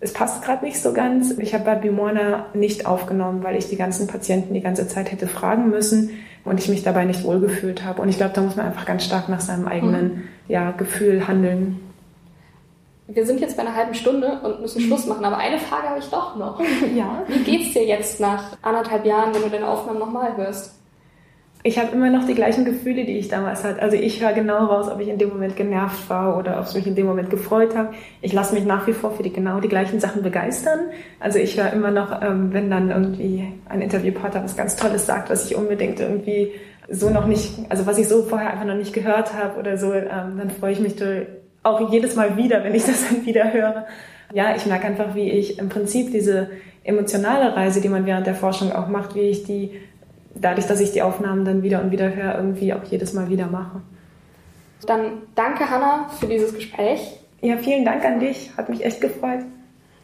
es 0.00 0.14
passt 0.14 0.42
gerade 0.42 0.64
nicht 0.64 0.80
so 0.80 0.92
ganz. 0.92 1.30
Ich 1.38 1.52
habe 1.52 1.64
bei 1.64 1.74
Bimorna 1.74 2.46
nicht 2.54 2.86
aufgenommen, 2.86 3.44
weil 3.44 3.56
ich 3.56 3.68
die 3.68 3.76
ganzen 3.76 4.06
Patienten 4.06 4.54
die 4.54 4.62
ganze 4.62 4.88
Zeit 4.88 5.12
hätte 5.12 5.26
fragen 5.26 5.68
müssen 5.68 6.10
und 6.44 6.58
ich 6.58 6.68
mich 6.68 6.82
dabei 6.82 7.04
nicht 7.04 7.22
wohlgefühlt 7.22 7.84
habe. 7.84 8.00
Und 8.00 8.08
ich 8.08 8.16
glaube, 8.16 8.32
da 8.34 8.40
muss 8.40 8.56
man 8.56 8.66
einfach 8.66 8.86
ganz 8.86 9.04
stark 9.04 9.28
nach 9.28 9.40
seinem 9.40 9.68
eigenen 9.68 10.04
mhm. 10.04 10.28
ja, 10.48 10.70
Gefühl 10.70 11.28
handeln. 11.28 11.80
Wir 13.08 13.26
sind 13.26 13.40
jetzt 13.40 13.56
bei 13.56 13.62
einer 13.62 13.74
halben 13.74 13.92
Stunde 13.92 14.40
und 14.42 14.60
müssen 14.60 14.80
Schluss 14.80 15.04
machen, 15.06 15.24
aber 15.24 15.36
eine 15.36 15.58
Frage 15.58 15.88
habe 15.88 15.98
ich 15.98 16.08
doch 16.08 16.36
noch. 16.36 16.60
Ja. 16.96 17.24
Wie 17.26 17.44
geht's 17.44 17.74
dir 17.74 17.84
jetzt 17.84 18.20
nach 18.20 18.56
anderthalb 18.62 19.04
Jahren, 19.04 19.34
wenn 19.34 19.42
du 19.42 19.50
deine 19.50 19.68
Aufnahmen 19.68 19.98
nochmal 19.98 20.36
hörst? 20.36 20.79
Ich 21.62 21.78
habe 21.78 21.92
immer 21.92 22.08
noch 22.08 22.26
die 22.26 22.34
gleichen 22.34 22.64
Gefühle, 22.64 23.04
die 23.04 23.18
ich 23.18 23.28
damals 23.28 23.64
hatte. 23.64 23.82
Also 23.82 23.96
ich 23.96 24.22
höre 24.22 24.32
genau 24.32 24.64
raus, 24.64 24.88
ob 24.90 24.98
ich 25.00 25.08
in 25.08 25.18
dem 25.18 25.28
Moment 25.28 25.56
genervt 25.56 26.08
war 26.08 26.38
oder 26.38 26.58
ob 26.58 26.64
es 26.64 26.74
mich 26.74 26.86
in 26.86 26.94
dem 26.94 27.06
Moment 27.06 27.28
gefreut 27.28 27.76
habe. 27.76 27.90
Ich 28.22 28.32
lasse 28.32 28.54
mich 28.54 28.64
nach 28.64 28.86
wie 28.86 28.94
vor 28.94 29.10
für 29.10 29.22
die 29.22 29.32
genau 29.32 29.60
die 29.60 29.68
gleichen 29.68 30.00
Sachen 30.00 30.22
begeistern. 30.22 30.80
Also 31.18 31.38
ich 31.38 31.60
höre 31.60 31.72
immer 31.72 31.90
noch, 31.90 32.22
ähm, 32.22 32.54
wenn 32.54 32.70
dann 32.70 32.90
irgendwie 32.90 33.46
ein 33.68 33.82
Interviewpartner 33.82 34.42
was 34.42 34.56
ganz 34.56 34.76
Tolles 34.76 35.04
sagt, 35.04 35.28
was 35.28 35.50
ich 35.50 35.56
unbedingt 35.56 36.00
irgendwie 36.00 36.52
so 36.88 37.10
noch 37.10 37.26
nicht, 37.26 37.52
also 37.68 37.86
was 37.86 37.98
ich 37.98 38.08
so 38.08 38.22
vorher 38.22 38.50
einfach 38.50 38.64
noch 38.64 38.76
nicht 38.76 38.94
gehört 38.94 39.34
habe 39.34 39.58
oder 39.58 39.76
so, 39.76 39.92
ähm, 39.92 40.38
dann 40.38 40.50
freue 40.58 40.72
ich 40.72 40.80
mich 40.80 40.94
auch 41.62 41.92
jedes 41.92 42.16
Mal 42.16 42.38
wieder, 42.38 42.64
wenn 42.64 42.74
ich 42.74 42.84
das 42.86 43.06
dann 43.06 43.26
wieder 43.26 43.52
höre. 43.52 43.86
Ja, 44.32 44.56
ich 44.56 44.64
merke 44.64 44.86
einfach, 44.86 45.14
wie 45.14 45.28
ich 45.28 45.58
im 45.58 45.68
Prinzip 45.68 46.10
diese 46.10 46.48
emotionale 46.84 47.54
Reise, 47.54 47.82
die 47.82 47.88
man 47.88 48.06
während 48.06 48.26
der 48.26 48.34
Forschung 48.34 48.72
auch 48.72 48.88
macht, 48.88 49.14
wie 49.14 49.28
ich 49.28 49.44
die 49.44 49.72
dadurch, 50.34 50.66
dass 50.66 50.80
ich 50.80 50.92
die 50.92 51.02
Aufnahmen 51.02 51.44
dann 51.44 51.62
wieder 51.62 51.82
und 51.82 51.90
wieder 51.90 52.14
höre, 52.14 52.36
irgendwie 52.36 52.72
auch 52.72 52.84
jedes 52.84 53.12
Mal 53.12 53.28
wieder 53.28 53.46
mache. 53.46 53.80
Dann 54.86 55.22
danke, 55.34 55.68
Hanna, 55.68 56.08
für 56.08 56.26
dieses 56.26 56.54
Gespräch. 56.54 57.20
Ja, 57.40 57.56
vielen 57.56 57.84
Dank 57.84 58.04
an 58.04 58.20
dich. 58.20 58.50
Hat 58.56 58.68
mich 58.68 58.84
echt 58.84 59.00
gefreut. 59.00 59.40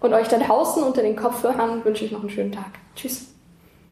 Und 0.01 0.13
euch 0.13 0.29
da 0.29 0.39
draußen 0.39 0.83
unter 0.83 1.03
den 1.03 1.17
Kopfhörern 1.17 1.85
wünsche 1.85 2.05
ich 2.05 2.13
noch 2.13 2.21
einen 2.21 2.31
schönen 2.31 2.53
Tag. 2.53 2.71
Tschüss. 2.95 3.36